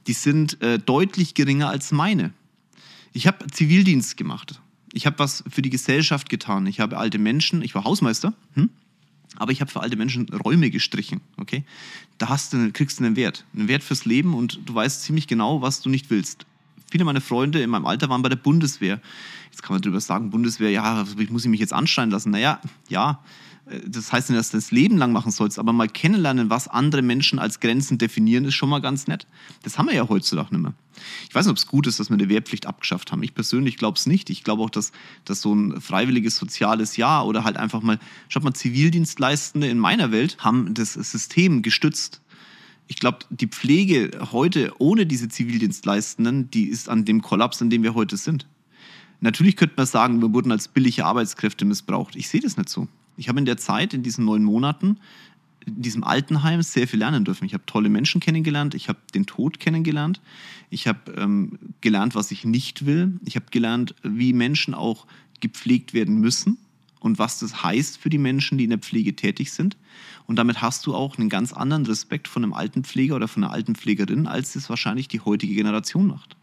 die 0.07 0.13
sind 0.13 0.61
äh, 0.63 0.79
deutlich 0.79 1.35
geringer 1.35 1.69
als 1.69 1.91
meine. 1.91 2.33
Ich 3.13 3.27
habe 3.27 3.47
Zivildienst 3.51 4.17
gemacht. 4.17 4.61
Ich 4.97 5.05
habe 5.07 5.19
was 5.19 5.45
für 5.49 5.63
die 5.63 5.71
Gesellschaft 5.71 6.29
getan. 6.29 6.67
Ich 6.67 6.81
habe 6.81 6.97
alte 6.97 7.19
Menschen, 7.19 7.61
ich 7.63 7.75
war 7.75 7.85
Hausmeister, 7.85 8.33
hm? 8.55 8.71
aber 9.37 9.53
ich 9.53 9.61
habe 9.61 9.71
für 9.71 9.81
alte 9.81 9.97
Menschen 9.97 10.27
Räume 10.31 10.71
gestrichen. 10.71 11.21
Okay? 11.37 11.65
Da 12.19 12.31
hast 12.31 12.53
du, 12.53 12.73
kriegst 12.73 12.99
du 12.99 13.05
einen 13.05 13.15
Wert. 13.15 13.45
Einen 13.55 13.69
Wert 13.69 13.83
fürs 13.83 14.07
Leben 14.07 14.35
und 14.35 14.61
du 14.65 14.75
weißt 14.75 15.03
ziemlich 15.03 15.27
genau, 15.27 15.61
was 15.61 15.83
du 15.83 15.91
nicht 15.91 16.11
willst 16.11 16.47
viele 16.91 17.05
meiner 17.05 17.21
Freunde 17.21 17.61
in 17.61 17.71
meinem 17.71 17.87
Alter 17.87 18.09
waren 18.09 18.23
bei 18.23 18.29
der 18.29 18.37
Bundeswehr. 18.37 19.01
Jetzt 19.51 19.63
kann 19.63 19.75
man 19.75 19.83
darüber 19.83 20.01
sagen, 20.01 20.31
Bundeswehr, 20.31 20.71
ja, 20.71 21.05
muss 21.31 21.45
ich 21.45 21.51
mich 21.51 21.61
jetzt 21.61 21.73
anschreien 21.73 22.11
lassen? 22.11 22.31
Naja, 22.31 22.61
ja, 22.89 23.21
das 23.87 24.13
heißt 24.13 24.31
nicht, 24.31 24.39
dass 24.39 24.51
du 24.51 24.57
das 24.57 24.71
Leben 24.71 24.97
lang 24.97 25.13
machen 25.13 25.33
sollst, 25.33 25.59
aber 25.59 25.73
mal 25.73 25.89
kennenlernen, 25.89 26.51
was 26.51 26.69
andere 26.69 27.03
Menschen 27.03 27.39
als 27.39 27.59
Grenzen 27.59 27.99
definieren, 27.99 28.45
ist 28.45 28.55
schon 28.55 28.69
mal 28.69 28.81
ganz 28.81 29.09
nett. 29.09 29.27
Das 29.63 29.77
haben 29.77 29.89
wir 29.89 29.95
ja 29.95 30.09
heutzutage 30.09 30.55
nicht 30.55 30.63
mehr. 30.63 30.75
Ich 31.29 31.35
weiß 31.35 31.47
nicht, 31.47 31.51
ob 31.51 31.57
es 31.59 31.67
gut 31.67 31.87
ist, 31.87 31.99
dass 31.99 32.09
wir 32.09 32.17
die 32.17 32.29
Wehrpflicht 32.29 32.67
abgeschafft 32.67 33.11
haben. 33.11 33.23
Ich 33.23 33.35
persönlich 33.35 33.77
glaube 33.77 33.99
es 33.99 34.07
nicht. 34.07 34.31
Ich 34.31 34.45
glaube 34.45 34.63
auch, 34.63 34.71
dass, 34.71 34.93
dass 35.25 35.43
so 35.43 35.55
ein 35.55 35.81
freiwilliges 35.81 36.37
soziales 36.37 36.97
Jahr 36.97 37.27
oder 37.27 37.45
halt 37.45 37.57
einfach 37.57 37.83
mal, 37.83 37.99
schaut 38.29 38.45
mal, 38.45 38.55
Zivildienstleistende 38.55 39.69
in 39.69 39.79
meiner 39.79 40.13
Welt 40.13 40.39
haben 40.39 40.73
das 40.75 40.95
System 40.95 41.63
gestützt 41.63 42.21
ich 42.89 42.97
glaube, 42.97 43.19
die 43.31 43.49
Pflege 43.49 44.29
heute 44.33 44.73
ohne 44.79 45.07
diese 45.07 45.29
Zivildienstleistenden, 45.29 46.51
die 46.51 46.69
ist 46.69 46.89
an 46.89 47.05
dem 47.05 47.21
Kollaps, 47.21 47.61
an 47.61 47.71
dem 47.71 47.83
wir 47.83 47.95
heute 47.95 48.17
sind. 48.17 48.47
Natürlich 49.21 49.57
könnte 49.57 49.75
man 49.77 49.87
sagen, 49.87 50.21
wir 50.21 50.33
wurden 50.33 50.53
als 50.53 50.69
billige 50.69 51.05
Arbeitskräfte 51.05 51.65
missbraucht. 51.65 52.17
Ich 52.17 52.29
sehe 52.29 52.41
das 52.41 52.57
nicht 52.57 52.69
so. 52.69 52.87
Ich 53.17 53.29
habe 53.29 53.39
in 53.39 53.45
der 53.45 53.57
Zeit, 53.57 53.95
in 53.95 54.03
diesen 54.03 54.25
neun 54.25 54.45
Monaten, 54.45 54.99
in 55.67 55.83
diesem 55.83 56.05
Altenheim 56.05 56.63
sehr 56.63 56.87
viel 56.87 57.01
lernen 57.01 57.25
dürfen. 57.25 57.45
Ich 57.45 57.55
habe 57.55 57.67
tolle 57.67 57.89
Menschen 57.89 58.21
kennengelernt, 58.21 58.75
ich 58.75 58.89
habe 58.89 58.99
den 59.15 59.27
Tod 59.27 59.59
kennengelernt, 59.59 60.21
ich 60.71 60.87
habe 60.87 61.13
ähm, 61.13 61.59
gelernt, 61.81 62.15
was 62.15 62.31
ich 62.31 62.45
nicht 62.45 62.87
will, 62.87 63.19
ich 63.25 63.37
habe 63.37 63.47
gelernt, 63.51 63.95
wie 64.03 64.33
Menschen 64.33 64.75
auch 64.75 65.07
gepflegt 65.41 65.93
werden 65.93 66.21
müssen 66.21 66.59
und 67.01 67.19
was 67.19 67.41
das 67.41 67.63
heißt 67.63 67.99
für 67.99 68.11
die 68.11 68.19
Menschen, 68.19 68.59
die 68.59 68.65
in 68.65 68.71
der 68.71 68.79
Pflege 68.79 69.17
tätig 69.17 69.53
sind. 69.53 69.77
Und 70.27 70.37
damit 70.37 70.63
hast 70.63 70.87
du 70.87 70.95
auch 70.95 71.19
einen 71.19 71.29
ganz 71.29 71.53
anderen 71.53 71.87
Respekt 71.87 72.29
von 72.29 72.45
einem 72.45 72.53
Altenpfleger 72.53 73.17
oder 73.17 73.29
von 73.29 73.45
einer 73.45 73.53
Altenpflegerin, 73.53 74.27
als 74.27 74.57
es 74.57 74.71
wahrscheinlich 74.71 75.09
die 75.09 75.21
heutige 75.21 75.55
Generation 75.55 76.07
macht. 76.07 76.37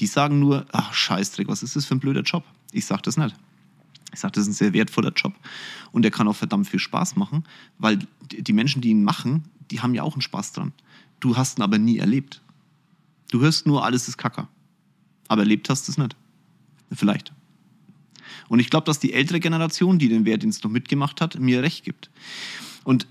Die 0.00 0.06
sagen 0.06 0.40
nur, 0.40 0.66
ach 0.72 0.92
Scheißdreck, 0.92 1.48
was 1.48 1.62
ist 1.62 1.76
das 1.76 1.84
für 1.84 1.94
ein 1.94 2.00
blöder 2.00 2.22
Job? 2.22 2.44
Ich 2.72 2.86
sage 2.86 3.02
das 3.02 3.16
nicht. 3.16 3.34
Ich 4.12 4.20
sage, 4.20 4.32
das 4.32 4.42
ist 4.42 4.48
ein 4.48 4.54
sehr 4.54 4.72
wertvoller 4.72 5.12
Job 5.12 5.34
und 5.92 6.02
der 6.02 6.10
kann 6.10 6.28
auch 6.28 6.36
verdammt 6.36 6.68
viel 6.68 6.78
Spaß 6.78 7.16
machen, 7.16 7.44
weil 7.78 7.98
die 8.30 8.52
Menschen, 8.52 8.80
die 8.80 8.90
ihn 8.90 9.04
machen, 9.04 9.44
die 9.70 9.80
haben 9.80 9.94
ja 9.94 10.02
auch 10.02 10.14
einen 10.14 10.22
Spaß 10.22 10.52
dran. 10.52 10.72
Du 11.20 11.36
hast 11.36 11.58
ihn 11.58 11.62
aber 11.62 11.78
nie 11.78 11.98
erlebt. 11.98 12.42
Du 13.30 13.40
hörst 13.40 13.66
nur, 13.66 13.84
alles 13.84 14.08
ist 14.08 14.18
Kacker. 14.18 14.48
Aber 15.28 15.42
erlebt 15.42 15.68
hast 15.70 15.88
du 15.88 15.92
es 15.92 15.98
nicht. 15.98 16.16
Vielleicht. 16.92 17.32
Und 18.48 18.58
ich 18.60 18.70
glaube, 18.70 18.86
dass 18.86 18.98
die 18.98 19.12
ältere 19.12 19.40
Generation, 19.40 19.98
die 19.98 20.08
den 20.08 20.24
Wehrdienst 20.24 20.64
noch 20.64 20.70
mitgemacht 20.70 21.20
hat, 21.20 21.38
mir 21.38 21.62
recht 21.62 21.84
gibt. 21.84 22.10
Und 22.84 23.06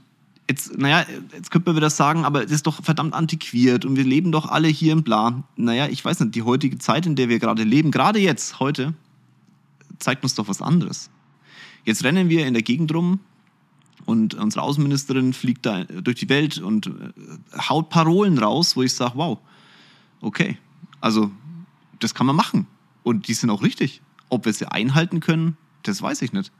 jetzt, 0.49 0.77
naja, 0.77 1.05
jetzt 1.33 1.51
könnte 1.51 1.69
man 1.69 1.77
wieder 1.77 1.89
sagen, 1.89 2.25
aber 2.25 2.43
es 2.43 2.51
ist 2.51 2.67
doch 2.67 2.83
verdammt 2.83 3.13
antiquiert 3.13 3.85
und 3.85 3.95
wir 3.95 4.03
leben 4.03 4.31
doch 4.31 4.45
alle 4.45 4.67
hier 4.67 4.93
im 4.93 5.03
Bla. 5.03 5.43
Naja, 5.55 5.87
ich 5.87 6.03
weiß 6.03 6.19
nicht, 6.19 6.35
die 6.35 6.43
heutige 6.43 6.77
Zeit, 6.77 7.05
in 7.05 7.15
der 7.15 7.29
wir 7.29 7.39
gerade 7.39 7.63
leben, 7.63 7.91
gerade 7.91 8.19
jetzt, 8.19 8.59
heute, 8.59 8.93
zeigt 9.99 10.23
uns 10.23 10.35
doch 10.35 10.47
was 10.47 10.61
anderes. 10.61 11.09
Jetzt 11.85 12.03
rennen 12.03 12.29
wir 12.29 12.45
in 12.45 12.53
der 12.53 12.63
Gegend 12.63 12.93
rum 12.93 13.19
und 14.05 14.33
unsere 14.35 14.63
Außenministerin 14.63 15.33
fliegt 15.33 15.65
da 15.65 15.83
durch 15.83 16.17
die 16.17 16.29
Welt 16.29 16.57
und 16.59 16.87
äh, 16.87 16.91
haut 17.69 17.89
Parolen 17.89 18.37
raus, 18.37 18.75
wo 18.75 18.83
ich 18.83 18.93
sage, 18.93 19.13
wow, 19.15 19.39
okay, 20.21 20.57
also 21.01 21.31
das 21.99 22.13
kann 22.13 22.27
man 22.27 22.35
machen 22.35 22.67
und 23.03 23.27
die 23.27 23.33
sind 23.33 23.49
auch 23.49 23.61
richtig. 23.61 24.01
Ob 24.29 24.45
wir 24.45 24.53
sie 24.53 24.69
einhalten 24.69 25.19
können, 25.19 25.57
das 25.83 26.01
weiß 26.01 26.21
ich 26.21 26.33
nicht. 26.33 26.51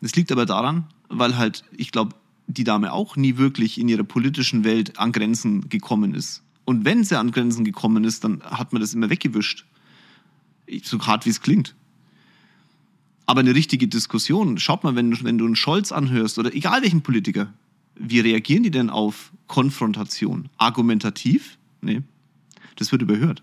Das 0.00 0.14
liegt 0.14 0.32
aber 0.32 0.46
daran, 0.46 0.86
weil 1.08 1.36
halt, 1.36 1.64
ich 1.76 1.92
glaube, 1.92 2.14
die 2.46 2.64
Dame 2.64 2.92
auch 2.92 3.16
nie 3.16 3.36
wirklich 3.36 3.78
in 3.78 3.88
ihrer 3.88 4.04
politischen 4.04 4.64
Welt 4.64 4.98
an 4.98 5.12
Grenzen 5.12 5.68
gekommen 5.68 6.14
ist. 6.14 6.42
Und 6.64 6.84
wenn 6.84 7.04
sie 7.04 7.18
an 7.18 7.30
Grenzen 7.30 7.64
gekommen 7.64 8.04
ist, 8.04 8.24
dann 8.24 8.42
hat 8.42 8.72
man 8.72 8.80
das 8.80 8.94
immer 8.94 9.10
weggewischt. 9.10 9.66
So 10.82 10.98
hart 11.06 11.26
wie 11.26 11.30
es 11.30 11.40
klingt. 11.40 11.74
Aber 13.26 13.40
eine 13.40 13.54
richtige 13.54 13.88
Diskussion, 13.88 14.58
schaut 14.58 14.84
mal, 14.84 14.96
wenn, 14.96 15.24
wenn 15.24 15.38
du 15.38 15.46
einen 15.46 15.56
Scholz 15.56 15.92
anhörst 15.92 16.38
oder 16.38 16.54
egal 16.54 16.82
welchen 16.82 17.02
Politiker, 17.02 17.52
wie 17.96 18.20
reagieren 18.20 18.62
die 18.62 18.70
denn 18.70 18.90
auf 18.90 19.32
Konfrontation? 19.46 20.48
Argumentativ? 20.58 21.58
Nee, 21.80 22.02
das 22.76 22.92
wird 22.92 23.02
überhört. 23.02 23.42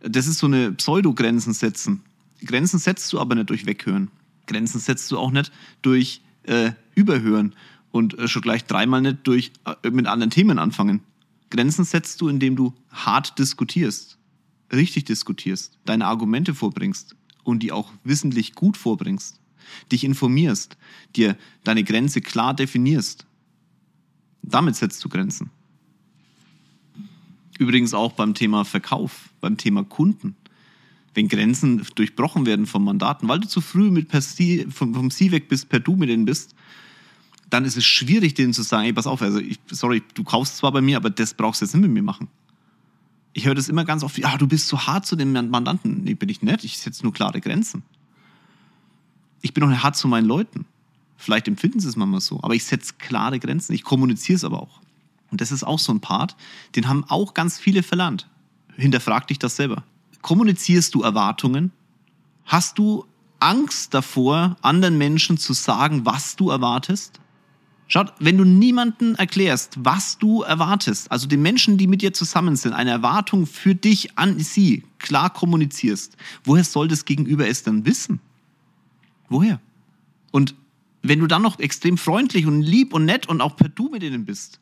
Das 0.00 0.26
ist 0.26 0.38
so 0.38 0.46
eine 0.46 0.72
Pseudo-Grenzen 0.72 1.52
setzen. 1.52 2.02
Grenzen 2.44 2.78
setzt 2.78 3.12
du 3.12 3.20
aber 3.20 3.34
nicht 3.34 3.50
durch 3.50 3.66
Weghören. 3.66 4.10
Grenzen 4.46 4.80
setzt 4.80 5.10
du 5.10 5.18
auch 5.18 5.30
nicht 5.30 5.52
durch 5.82 6.20
äh, 6.44 6.72
Überhören 6.94 7.54
und 7.90 8.18
äh, 8.18 8.28
schon 8.28 8.42
gleich 8.42 8.64
dreimal 8.64 9.02
nicht 9.02 9.18
durch 9.24 9.52
äh, 9.64 9.90
mit 9.90 10.06
anderen 10.06 10.30
Themen 10.30 10.58
anfangen. 10.58 11.00
Grenzen 11.50 11.84
setzt 11.84 12.20
du, 12.20 12.28
indem 12.28 12.56
du 12.56 12.74
hart 12.90 13.38
diskutierst, 13.38 14.18
richtig 14.72 15.04
diskutierst, 15.04 15.78
deine 15.84 16.06
Argumente 16.06 16.54
vorbringst 16.54 17.16
und 17.46 17.62
die 17.62 17.72
auch 17.72 17.90
wissentlich 18.04 18.54
gut 18.54 18.76
vorbringst, 18.76 19.40
dich 19.92 20.04
informierst, 20.04 20.76
dir 21.14 21.36
deine 21.64 21.84
Grenze 21.84 22.20
klar 22.20 22.54
definierst. 22.54 23.26
Damit 24.42 24.76
setzt 24.76 25.04
du 25.04 25.08
Grenzen. 25.08 25.50
Übrigens 27.58 27.94
auch 27.94 28.12
beim 28.12 28.34
Thema 28.34 28.64
Verkauf, 28.64 29.30
beim 29.40 29.56
Thema 29.56 29.82
Kunden 29.84 30.36
wenn 31.16 31.28
Grenzen 31.28 31.82
durchbrochen 31.94 32.46
werden 32.46 32.66
von 32.66 32.84
Mandaten, 32.84 33.26
weil 33.28 33.40
du 33.40 33.48
zu 33.48 33.60
früh 33.60 33.90
mit 33.90 34.08
per 34.08 34.20
Sie, 34.20 34.66
vom, 34.70 34.94
vom 34.94 35.10
Sie 35.10 35.32
weg 35.32 35.48
bist, 35.48 35.68
per 35.68 35.80
Du 35.80 35.96
mit 35.96 36.10
denen 36.10 36.26
bist, 36.26 36.54
dann 37.48 37.64
ist 37.64 37.76
es 37.76 37.84
schwierig, 37.84 38.34
denen 38.34 38.52
zu 38.52 38.62
sagen, 38.62 38.84
ey, 38.84 38.92
pass 38.92 39.06
auf, 39.06 39.22
also 39.22 39.38
ich, 39.38 39.58
sorry, 39.70 40.02
du 40.14 40.24
kaufst 40.24 40.58
zwar 40.58 40.72
bei 40.72 40.80
mir, 40.80 40.96
aber 40.96 41.10
das 41.10 41.34
brauchst 41.34 41.60
du 41.60 41.64
jetzt 41.64 41.74
nicht 41.74 41.82
mit 41.82 41.90
mir 41.90 42.02
machen. 42.02 42.28
Ich 43.36 43.44
höre 43.44 43.54
das 43.54 43.68
immer 43.68 43.84
ganz 43.84 44.02
oft, 44.02 44.16
ja, 44.16 44.34
du 44.38 44.46
bist 44.46 44.66
zu 44.66 44.86
hart 44.86 45.04
zu 45.04 45.14
den 45.14 45.34
Mandanten. 45.34 46.04
Nee, 46.04 46.14
bin 46.14 46.30
ich 46.30 46.40
nicht, 46.40 46.64
ich 46.64 46.78
setze 46.78 47.02
nur 47.02 47.12
klare 47.12 47.42
Grenzen. 47.42 47.82
Ich 49.42 49.52
bin 49.52 49.62
auch 49.62 49.68
nicht 49.68 49.82
hart 49.82 49.94
zu 49.94 50.08
meinen 50.08 50.24
Leuten. 50.24 50.64
Vielleicht 51.18 51.46
empfinden 51.46 51.78
sie 51.78 51.86
es 51.86 51.96
manchmal 51.96 52.22
so, 52.22 52.40
aber 52.42 52.54
ich 52.54 52.64
setze 52.64 52.94
klare 52.94 53.38
Grenzen. 53.38 53.74
Ich 53.74 53.84
kommuniziere 53.84 54.36
es 54.36 54.44
aber 54.44 54.62
auch. 54.62 54.80
Und 55.30 55.42
das 55.42 55.52
ist 55.52 55.64
auch 55.64 55.78
so 55.78 55.92
ein 55.92 56.00
Part, 56.00 56.34
den 56.76 56.88
haben 56.88 57.04
auch 57.08 57.34
ganz 57.34 57.58
viele 57.58 57.82
verlernt. 57.82 58.26
Hinterfrag 58.74 59.26
dich 59.26 59.38
das 59.38 59.56
selber. 59.56 59.84
Kommunizierst 60.22 60.94
du 60.94 61.02
Erwartungen? 61.02 61.72
Hast 62.46 62.78
du 62.78 63.04
Angst 63.38 63.92
davor, 63.92 64.56
anderen 64.62 64.96
Menschen 64.96 65.36
zu 65.36 65.52
sagen, 65.52 66.06
was 66.06 66.36
du 66.36 66.48
erwartest? 66.48 67.20
Schaut, 67.88 68.12
wenn 68.18 68.36
du 68.36 68.44
niemanden 68.44 69.14
erklärst, 69.14 69.76
was 69.78 70.18
du 70.18 70.42
erwartest, 70.42 71.10
also 71.12 71.28
den 71.28 71.40
Menschen, 71.40 71.78
die 71.78 71.86
mit 71.86 72.02
dir 72.02 72.12
zusammen 72.12 72.56
sind, 72.56 72.72
eine 72.72 72.90
Erwartung 72.90 73.46
für 73.46 73.76
dich 73.76 74.18
an 74.18 74.40
sie 74.40 74.82
klar 74.98 75.30
kommunizierst, 75.30 76.16
woher 76.44 76.64
soll 76.64 76.88
das 76.88 77.04
Gegenüber 77.04 77.46
es 77.46 77.62
dann 77.62 77.86
wissen? 77.86 78.20
Woher? 79.28 79.60
Und 80.32 80.54
wenn 81.02 81.20
du 81.20 81.28
dann 81.28 81.42
noch 81.42 81.60
extrem 81.60 81.96
freundlich 81.96 82.46
und 82.46 82.62
lieb 82.62 82.92
und 82.92 83.04
nett 83.04 83.28
und 83.28 83.40
auch 83.40 83.56
per 83.56 83.68
Du 83.68 83.88
mit 83.88 84.02
ihnen 84.02 84.24
bist, 84.24 84.58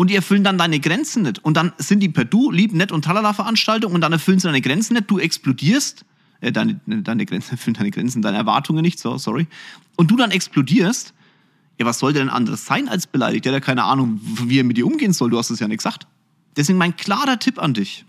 und 0.00 0.08
die 0.08 0.14
erfüllen 0.14 0.44
dann 0.44 0.56
deine 0.56 0.80
Grenzen 0.80 1.24
nicht. 1.24 1.44
Und 1.44 1.58
dann 1.58 1.74
sind 1.76 2.00
die 2.00 2.08
per 2.08 2.24
Du, 2.24 2.50
lieb, 2.50 2.72
nett 2.72 2.90
und 2.90 3.04
talala 3.04 3.34
Veranstaltung 3.34 3.92
und 3.92 4.00
dann 4.00 4.12
erfüllen 4.12 4.38
sie 4.38 4.48
deine 4.48 4.62
Grenzen 4.62 4.94
nicht. 4.94 5.10
Du 5.10 5.18
explodierst. 5.18 6.06
äh, 6.40 6.52
deine, 6.52 6.80
deine 6.86 7.26
Grenzen, 7.26 7.50
erfüllen 7.50 7.74
deine 7.78 7.90
Grenzen, 7.90 8.22
deine 8.22 8.38
Erwartungen 8.38 8.80
nicht, 8.80 8.98
so, 8.98 9.18
sorry. 9.18 9.46
Und 9.96 10.10
du 10.10 10.16
dann 10.16 10.30
explodierst, 10.30 11.12
ja, 11.80 11.86
was 11.86 11.98
soll 11.98 12.12
denn 12.12 12.28
anderes 12.28 12.66
sein 12.66 12.90
als 12.90 13.06
beleidigt? 13.06 13.46
Der 13.46 13.54
hat 13.54 13.62
ja 13.62 13.64
keine 13.64 13.84
Ahnung, 13.84 14.20
wie 14.22 14.58
er 14.58 14.64
mit 14.64 14.76
dir 14.76 14.86
umgehen 14.86 15.14
soll, 15.14 15.30
du 15.30 15.38
hast 15.38 15.48
es 15.48 15.60
ja 15.60 15.66
nicht 15.66 15.78
gesagt. 15.78 16.06
Deswegen 16.54 16.78
mein 16.78 16.94
klarer 16.94 17.38
Tipp 17.38 17.58
an 17.58 17.72
dich. 17.72 18.04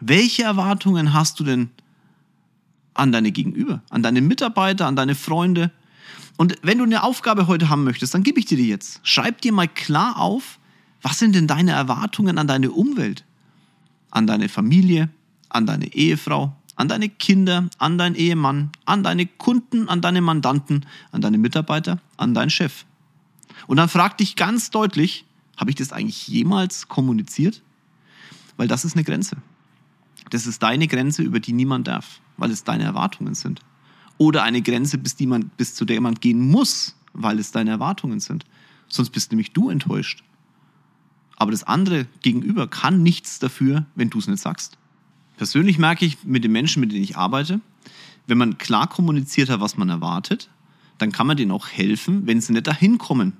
Welche 0.00 0.44
Erwartungen 0.44 1.12
hast 1.12 1.38
du 1.38 1.44
denn 1.44 1.68
an 2.94 3.12
deine 3.12 3.32
Gegenüber, 3.32 3.82
an 3.90 4.02
deine 4.02 4.22
Mitarbeiter, 4.22 4.86
an 4.86 4.96
deine 4.96 5.14
Freunde? 5.14 5.72
Und 6.38 6.56
wenn 6.62 6.78
du 6.78 6.84
eine 6.84 7.02
Aufgabe 7.02 7.48
heute 7.48 7.68
haben 7.68 7.84
möchtest, 7.84 8.14
dann 8.14 8.22
gebe 8.22 8.40
ich 8.40 8.46
dir 8.46 8.56
die 8.56 8.68
jetzt. 8.68 9.00
Schreib 9.02 9.42
dir 9.42 9.52
mal 9.52 9.68
klar 9.68 10.18
auf, 10.18 10.58
was 11.02 11.18
sind 11.18 11.34
denn 11.34 11.46
deine 11.46 11.72
Erwartungen 11.72 12.38
an 12.38 12.46
deine 12.46 12.70
Umwelt? 12.70 13.24
An 14.10 14.26
deine 14.26 14.48
Familie, 14.48 15.10
an 15.50 15.66
deine 15.66 15.92
Ehefrau, 15.92 16.56
an 16.76 16.88
deine 16.88 17.08
Kinder, 17.08 17.68
an 17.78 17.98
deinen 17.98 18.14
Ehemann, 18.14 18.70
an 18.84 19.02
deine 19.02 19.26
Kunden, 19.26 19.88
an 19.88 20.00
deine 20.00 20.20
Mandanten, 20.20 20.86
an 21.12 21.20
deine 21.20 21.38
Mitarbeiter, 21.38 22.00
an 22.16 22.34
deinen 22.34 22.50
Chef. 22.50 22.84
Und 23.66 23.76
dann 23.76 23.88
frag 23.88 24.18
dich 24.18 24.36
ganz 24.36 24.70
deutlich, 24.70 25.24
habe 25.56 25.70
ich 25.70 25.76
das 25.76 25.92
eigentlich 25.92 26.26
jemals 26.28 26.88
kommuniziert? 26.88 27.62
Weil 28.56 28.68
das 28.68 28.84
ist 28.84 28.96
eine 28.96 29.04
Grenze. 29.04 29.36
Das 30.30 30.46
ist 30.46 30.62
deine 30.62 30.88
Grenze, 30.88 31.22
über 31.22 31.40
die 31.40 31.52
niemand 31.52 31.86
darf, 31.86 32.20
weil 32.36 32.50
es 32.50 32.64
deine 32.64 32.84
Erwartungen 32.84 33.34
sind. 33.34 33.60
Oder 34.18 34.42
eine 34.42 34.62
Grenze, 34.62 34.98
bis, 34.98 35.16
die 35.16 35.26
man, 35.26 35.50
bis 35.56 35.74
zu 35.74 35.84
der 35.84 36.00
man 36.00 36.14
gehen 36.14 36.40
muss, 36.40 36.96
weil 37.12 37.38
es 37.38 37.52
deine 37.52 37.70
Erwartungen 37.70 38.20
sind. 38.20 38.44
Sonst 38.88 39.10
bist 39.10 39.32
nämlich 39.32 39.52
du 39.52 39.70
enttäuscht. 39.70 40.22
Aber 41.36 41.50
das 41.50 41.64
andere 41.64 42.06
gegenüber 42.22 42.68
kann 42.68 43.02
nichts 43.02 43.38
dafür, 43.38 43.86
wenn 43.94 44.10
du 44.10 44.18
es 44.18 44.28
nicht 44.28 44.40
sagst. 44.40 44.78
Persönlich 45.36 45.78
merke 45.78 46.04
ich 46.04 46.24
mit 46.24 46.44
den 46.44 46.52
Menschen, 46.52 46.80
mit 46.80 46.92
denen 46.92 47.02
ich 47.02 47.16
arbeite, 47.16 47.60
wenn 48.26 48.38
man 48.38 48.58
klar 48.58 48.88
kommuniziert 48.88 49.50
hat, 49.50 49.60
was 49.60 49.76
man 49.76 49.88
erwartet, 49.88 50.48
dann 50.98 51.12
kann 51.12 51.26
man 51.26 51.36
denen 51.36 51.50
auch 51.50 51.68
helfen, 51.68 52.26
wenn 52.26 52.40
sie 52.40 52.52
nicht 52.52 52.66
dahin 52.66 52.98
kommen, 52.98 53.34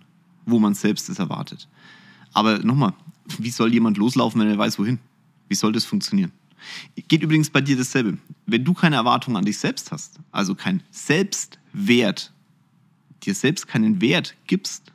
wo 0.45 0.59
man 0.59 0.75
selbst 0.75 1.09
es 1.09 1.19
erwartet. 1.19 1.69
Aber 2.33 2.59
nochmal, 2.59 2.95
wie 3.39 3.51
soll 3.51 3.73
jemand 3.73 3.97
loslaufen, 3.97 4.41
wenn 4.41 4.49
er 4.49 4.59
weiß, 4.59 4.79
wohin? 4.79 4.99
Wie 5.49 5.55
soll 5.55 5.73
das 5.73 5.85
funktionieren? 5.85 6.33
Geht 7.09 7.23
übrigens 7.23 7.51
bei 7.51 7.61
dir 7.61 7.77
dasselbe. 7.77 8.19
Wenn 8.47 8.65
du 8.65 8.75
keine 8.75 8.97
Erwartung 8.97 9.37
an 9.37 9.45
dich 9.45 9.59
selbst 9.59 9.93
hast, 9.93 10.19
also 10.33 10.55
kein 10.55 10.83
Selbstwert, 10.91 12.33
dir 13.23 13.35
selbst 13.35 13.69
keinen 13.69 14.01
Wert 14.01 14.35
gibst, 14.47 14.93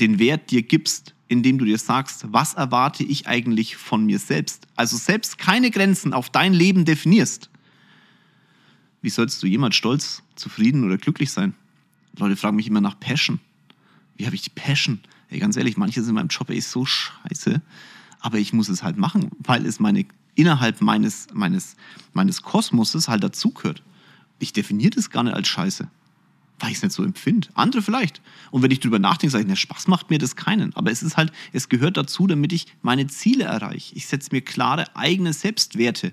den 0.00 0.18
Wert 0.18 0.50
dir 0.50 0.62
gibst, 0.62 1.14
indem 1.28 1.58
du 1.58 1.64
dir 1.64 1.78
sagst, 1.78 2.26
was 2.32 2.54
erwarte 2.54 3.02
ich 3.02 3.26
eigentlich 3.26 3.76
von 3.76 4.06
mir 4.06 4.18
selbst? 4.18 4.66
Also 4.76 4.96
selbst 4.96 5.38
keine 5.38 5.70
Grenzen 5.70 6.12
auf 6.12 6.30
dein 6.30 6.54
Leben 6.54 6.84
definierst. 6.84 7.50
Wie 9.02 9.10
sollst 9.10 9.42
du 9.42 9.46
jemals 9.46 9.76
stolz, 9.76 10.22
zufrieden 10.36 10.84
oder 10.84 10.98
glücklich 10.98 11.32
sein? 11.32 11.54
Leute 12.18 12.36
fragen 12.36 12.56
mich 12.56 12.68
immer 12.68 12.80
nach 12.80 12.98
Passion. 12.98 13.40
Wie 14.16 14.26
habe 14.26 14.36
ich 14.36 14.42
die 14.42 14.50
Passion? 14.50 15.00
Ey, 15.28 15.38
ganz 15.38 15.56
ehrlich, 15.56 15.76
manches 15.76 16.08
in 16.08 16.14
meinem 16.14 16.28
Job 16.28 16.50
ist 16.50 16.70
so 16.70 16.84
scheiße, 16.84 17.60
aber 18.20 18.38
ich 18.38 18.52
muss 18.52 18.68
es 18.68 18.82
halt 18.82 18.96
machen, 18.96 19.30
weil 19.38 19.66
es 19.66 19.80
meine 19.80 20.06
innerhalb 20.36 20.80
meines, 20.80 21.26
meines, 21.32 21.76
meines 22.12 22.42
Kosmoses 22.42 23.08
halt 23.08 23.24
dazugehört. 23.24 23.82
Ich 24.38 24.52
definiere 24.52 24.90
das 24.90 25.10
gar 25.10 25.24
nicht 25.24 25.34
als 25.34 25.48
Scheiße, 25.48 25.88
weil 26.58 26.70
ich 26.70 26.76
es 26.76 26.82
nicht 26.82 26.92
so 26.92 27.04
empfinde. 27.04 27.48
Andere 27.54 27.82
vielleicht. 27.82 28.20
Und 28.50 28.62
wenn 28.62 28.70
ich 28.70 28.80
drüber 28.80 28.98
nachdenke, 28.98 29.32
sage 29.32 29.42
ich, 29.44 29.48
ne, 29.48 29.56
Spaß 29.56 29.88
macht 29.88 30.10
mir 30.10 30.18
das 30.18 30.36
keinen. 30.36 30.74
Aber 30.74 30.90
es 30.90 31.02
ist 31.02 31.16
halt, 31.16 31.32
es 31.52 31.68
gehört 31.68 31.96
dazu, 31.96 32.26
damit 32.26 32.52
ich 32.52 32.66
meine 32.82 33.06
Ziele 33.06 33.44
erreiche. 33.44 33.94
Ich 33.94 34.06
setze 34.06 34.30
mir 34.32 34.40
klare 34.40 34.96
eigene 34.96 35.32
Selbstwerte. 35.32 36.12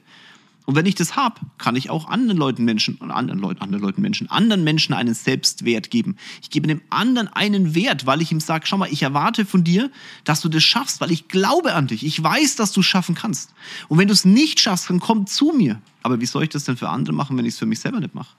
Und 0.65 0.75
wenn 0.75 0.85
ich 0.85 0.95
das 0.95 1.15
habe, 1.15 1.41
kann 1.57 1.75
ich 1.75 1.89
auch 1.89 2.07
anderen 2.07 2.37
Leuten 2.37 2.63
Menschen, 2.63 2.99
anderen 3.11 3.39
Leuten, 3.39 3.61
anderen 3.61 3.83
Leuten 3.83 4.01
Menschen, 4.01 4.29
anderen 4.29 4.63
Menschen 4.63 4.93
einen 4.93 5.13
Selbstwert 5.13 5.91
geben. 5.91 6.15
Ich 6.41 6.49
gebe 6.49 6.67
dem 6.67 6.81
anderen 6.89 7.27
einen 7.27 7.75
Wert, 7.75 8.05
weil 8.05 8.21
ich 8.21 8.31
ihm 8.31 8.39
sage, 8.39 8.65
schau 8.65 8.77
mal, 8.77 8.91
ich 8.91 9.03
erwarte 9.03 9.45
von 9.45 9.63
dir, 9.63 9.91
dass 10.23 10.39
du 10.39 10.47
das 10.47 10.63
schaffst, 10.63 11.01
weil 11.01 11.11
ich 11.11 11.27
glaube 11.27 11.73
an 11.73 11.87
dich. 11.87 12.05
Ich 12.05 12.21
weiß, 12.21 12.55
dass 12.55 12.71
du 12.71 12.79
es 12.79 12.85
schaffen 12.85 13.15
kannst. 13.15 13.53
Und 13.89 13.97
wenn 13.97 14.07
du 14.07 14.13
es 14.13 14.23
nicht 14.23 14.61
schaffst, 14.61 14.89
dann 14.89 15.01
komm 15.01 15.27
zu 15.27 15.51
mir. 15.55 15.81
Aber 16.01 16.21
wie 16.21 16.25
soll 16.25 16.43
ich 16.43 16.49
das 16.49 16.63
denn 16.63 16.77
für 16.77 16.89
andere 16.89 17.13
machen, 17.13 17.37
wenn 17.37 17.45
ich 17.45 17.53
es 17.53 17.59
für 17.59 17.65
mich 17.65 17.81
selber 17.81 17.99
nicht 17.99 18.15
mache? 18.15 18.33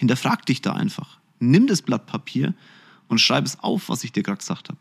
Hinterfrag 0.00 0.46
dich 0.46 0.62
da 0.62 0.72
einfach. 0.72 1.20
Nimm 1.40 1.66
das 1.66 1.82
Blatt 1.82 2.06
Papier 2.06 2.54
und 3.08 3.20
schreib 3.20 3.44
es 3.44 3.58
auf, 3.58 3.90
was 3.90 4.02
ich 4.02 4.12
dir 4.12 4.22
gerade 4.22 4.38
gesagt 4.38 4.70
habe. 4.70 4.78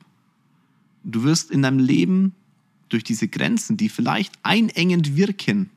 Du 1.03 1.23
wirst 1.23 1.51
in 1.51 1.61
deinem 1.61 1.79
Leben 1.79 2.35
durch 2.87 3.03
diese 3.03 3.27
Grenzen, 3.27 3.75
die 3.75 3.89
vielleicht 3.89 4.39
einengend 4.43 5.17
wirken, 5.17 5.71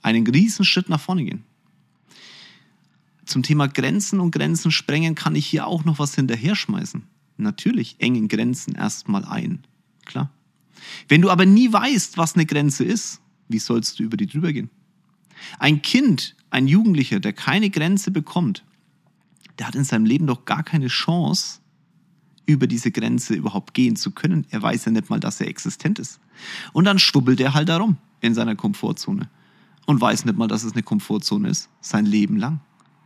einen 0.00 0.26
riesen 0.26 0.64
Schritt 0.64 0.88
nach 0.88 1.00
vorne 1.00 1.24
gehen. 1.24 1.44
Zum 3.26 3.42
Thema 3.42 3.68
Grenzen 3.68 4.18
und 4.18 4.30
Grenzen 4.30 4.70
sprengen 4.70 5.14
kann 5.14 5.34
ich 5.34 5.46
hier 5.46 5.66
auch 5.66 5.84
noch 5.84 5.98
was 5.98 6.14
hinterher 6.14 6.56
schmeißen. 6.56 7.02
Natürlich 7.36 7.96
engen 7.98 8.28
Grenzen 8.28 8.74
erstmal 8.74 9.26
ein. 9.26 9.66
Klar. 10.06 10.30
Wenn 11.06 11.20
du 11.20 11.28
aber 11.28 11.44
nie 11.44 11.70
weißt, 11.70 12.16
was 12.16 12.34
eine 12.34 12.46
Grenze 12.46 12.82
ist, 12.82 13.20
wie 13.48 13.58
sollst 13.58 13.98
du 13.98 14.04
über 14.04 14.16
die 14.16 14.26
drüber 14.26 14.54
gehen? 14.54 14.70
Ein 15.58 15.82
Kind, 15.82 16.34
ein 16.50 16.66
Jugendlicher, 16.66 17.20
der 17.20 17.32
keine 17.32 17.70
Grenze 17.70 18.10
bekommt, 18.10 18.64
der 19.58 19.66
hat 19.66 19.74
in 19.74 19.84
seinem 19.84 20.04
Leben 20.04 20.26
doch 20.26 20.44
gar 20.44 20.62
keine 20.62 20.88
Chance, 20.88 21.60
über 22.46 22.66
diese 22.66 22.90
Grenze 22.90 23.34
überhaupt 23.34 23.74
gehen 23.74 23.96
zu 23.96 24.10
können. 24.10 24.46
Er 24.50 24.62
weiß 24.62 24.86
ja 24.86 24.92
nicht 24.92 25.10
mal, 25.10 25.20
dass 25.20 25.40
er 25.40 25.48
existent 25.48 25.98
ist. 25.98 26.20
Und 26.72 26.84
dann 26.84 26.98
schwubbelt 26.98 27.40
er 27.40 27.54
halt 27.54 27.68
darum 27.68 27.96
in 28.20 28.34
seiner 28.34 28.56
Komfortzone 28.56 29.28
und 29.86 30.00
weiß 30.00 30.24
nicht 30.24 30.36
mal, 30.36 30.48
dass 30.48 30.64
es 30.64 30.72
eine 30.72 30.82
Komfortzone 30.82 31.48
ist, 31.48 31.68
sein 31.80 32.06
Leben 32.06 32.36
lang. 32.36 32.60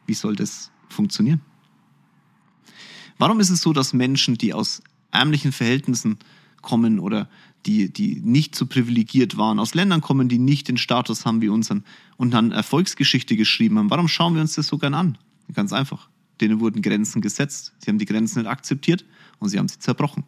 Wie 0.07 0.15
soll 0.15 0.37
das 0.37 0.71
funktionieren? 0.89 1.41
Warum 3.19 3.41
ist 3.41 3.51
es 3.51 3.61
so, 3.63 3.73
dass 3.73 3.93
Menschen, 3.93 4.37
die 4.37 4.53
aus 4.53 4.83
ärmlichen 5.11 5.53
Verhältnissen 5.53 6.19
kommen 6.67 6.99
oder 6.99 7.31
die, 7.65 7.93
die 7.93 8.21
nicht 8.21 8.55
so 8.55 8.67
privilegiert 8.67 9.39
waren, 9.39 9.59
aus 9.59 9.75
Ländern 9.75 10.01
kommen, 10.01 10.29
die 10.29 10.39
nicht 10.39 10.69
den 10.69 10.77
Status 10.77 11.25
haben 11.25 11.41
wie 11.41 11.49
unseren 11.49 11.85
und 12.17 12.33
dann 12.33 12.51
Erfolgsgeschichte 12.51 13.37
geschrieben 13.37 13.79
haben, 13.79 13.91
warum 13.91 14.09
schauen 14.09 14.35
wir 14.35 14.43
uns 14.43 14.57
das 14.57 14.67
so 14.67 14.77
gern 14.77 14.95
an? 14.95 15.17
Ganz 15.55 15.73
einfach. 15.73 16.09
Denen 16.41 16.61
wurden 16.61 16.83
Grenzen 16.83 17.23
gesetzt. 17.23 17.73
Sie 17.79 17.89
haben 17.89 17.99
die 17.99 18.05
Grenzen 18.05 18.41
nicht 18.41 18.49
akzeptiert 18.49 19.05
und 19.39 19.49
sie 19.49 19.59
haben 19.59 19.69
sie 19.69 19.79
zerbrochen. 19.79 20.25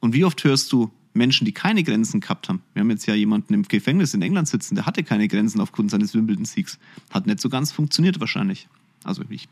Und 0.00 0.12
wie 0.14 0.24
oft 0.24 0.44
hörst 0.44 0.70
du 0.72 0.92
Menschen, 1.14 1.44
die 1.44 1.52
keine 1.52 1.82
Grenzen 1.84 2.20
gehabt 2.20 2.48
haben. 2.48 2.60
Wir 2.74 2.80
haben 2.80 2.90
jetzt 2.90 3.06
ja 3.06 3.14
jemanden 3.14 3.54
im 3.54 3.62
Gefängnis 3.62 4.14
in 4.14 4.22
England 4.22 4.48
sitzen, 4.48 4.74
der 4.74 4.84
hatte 4.84 5.04
keine 5.04 5.28
Grenzen 5.28 5.60
aufgrund 5.60 5.90
seines 5.90 6.12
Wimbledon-Siegs. 6.12 6.78
Hat 7.10 7.26
nicht 7.26 7.40
so 7.40 7.48
ganz 7.48 7.72
funktioniert 7.72 8.20
wahrscheinlich. 8.20 8.68
Also 9.04 9.22
ich 9.30 9.48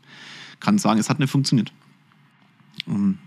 kann 0.59 0.77
sagen, 0.77 0.99
es 0.99 1.09
hat 1.09 1.19
nicht 1.19 1.29
funktioniert. 1.29 1.71
Und 2.85 3.17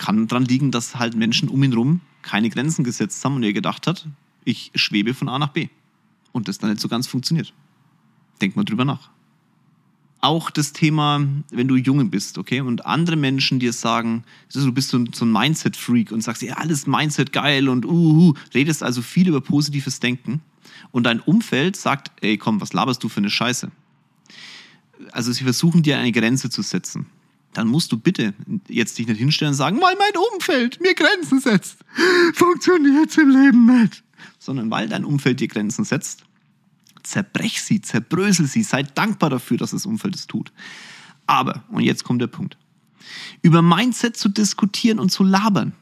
kann 0.00 0.26
daran 0.26 0.44
liegen, 0.44 0.72
dass 0.72 0.96
halt 0.96 1.14
Menschen 1.14 1.48
um 1.48 1.62
ihn 1.62 1.70
herum 1.70 2.00
keine 2.22 2.50
Grenzen 2.50 2.82
gesetzt 2.82 3.24
haben 3.24 3.36
und 3.36 3.44
er 3.44 3.52
gedacht 3.52 3.86
hat, 3.86 4.08
ich 4.44 4.72
schwebe 4.74 5.14
von 5.14 5.28
A 5.28 5.38
nach 5.38 5.50
B. 5.50 5.68
Und 6.32 6.48
das 6.48 6.58
dann 6.58 6.70
nicht 6.70 6.80
so 6.80 6.88
ganz 6.88 7.06
funktioniert. 7.06 7.52
Denk 8.40 8.56
mal 8.56 8.64
drüber 8.64 8.84
nach 8.84 9.10
auch 10.20 10.50
das 10.50 10.72
Thema, 10.72 11.26
wenn 11.50 11.68
du 11.68 11.76
Junge 11.76 12.04
bist, 12.04 12.36
okay, 12.36 12.60
und 12.60 12.84
andere 12.84 13.16
Menschen 13.16 13.58
dir 13.58 13.72
sagen, 13.72 14.24
du 14.52 14.72
bist 14.72 14.90
so 14.90 14.98
ein, 14.98 15.10
so 15.12 15.24
ein 15.24 15.32
Mindset-Freak 15.32 16.12
und 16.12 16.22
sagst, 16.22 16.42
ja, 16.42 16.54
alles 16.54 16.86
Mindset 16.86 17.32
geil 17.32 17.68
und 17.68 17.86
uhu, 17.86 18.34
redest 18.54 18.82
also 18.82 19.02
viel 19.02 19.28
über 19.28 19.40
positives 19.40 20.00
Denken 20.00 20.42
und 20.92 21.04
dein 21.04 21.20
Umfeld 21.20 21.76
sagt, 21.76 22.10
ey, 22.22 22.36
komm, 22.36 22.60
was 22.60 22.72
laberst 22.72 23.02
du 23.02 23.08
für 23.08 23.18
eine 23.18 23.30
Scheiße? 23.30 23.70
Also 25.12 25.32
sie 25.32 25.44
versuchen 25.44 25.82
dir 25.82 25.98
eine 25.98 26.12
Grenze 26.12 26.50
zu 26.50 26.60
setzen. 26.60 27.06
Dann 27.52 27.66
musst 27.66 27.90
du 27.90 27.98
bitte 27.98 28.32
jetzt 28.68 28.98
dich 28.98 29.06
nicht 29.06 29.18
hinstellen 29.18 29.52
und 29.52 29.56
sagen, 29.56 29.80
weil 29.80 29.96
mein 29.96 30.22
Umfeld 30.32 30.80
mir 30.80 30.94
Grenzen 30.94 31.40
setzt, 31.40 31.78
funktioniert's 32.34 33.16
im 33.16 33.30
Leben 33.30 33.82
nicht. 33.82 34.04
Sondern 34.38 34.70
weil 34.70 34.88
dein 34.88 35.04
Umfeld 35.04 35.40
dir 35.40 35.48
Grenzen 35.48 35.84
setzt, 35.84 36.24
Zerbrech 37.02 37.62
sie, 37.62 37.80
zerbrösel 37.80 38.46
sie, 38.46 38.62
sei 38.62 38.82
dankbar 38.82 39.30
dafür, 39.30 39.56
dass 39.56 39.70
das 39.70 39.86
Umfeld 39.86 40.14
es 40.14 40.26
tut. 40.26 40.52
Aber, 41.26 41.64
und 41.70 41.82
jetzt 41.82 42.04
kommt 42.04 42.20
der 42.20 42.26
Punkt, 42.26 42.56
über 43.42 43.62
Mindset 43.62 44.16
zu 44.16 44.28
diskutieren 44.28 44.98
und 44.98 45.10
zu 45.10 45.24
labern, 45.24 45.72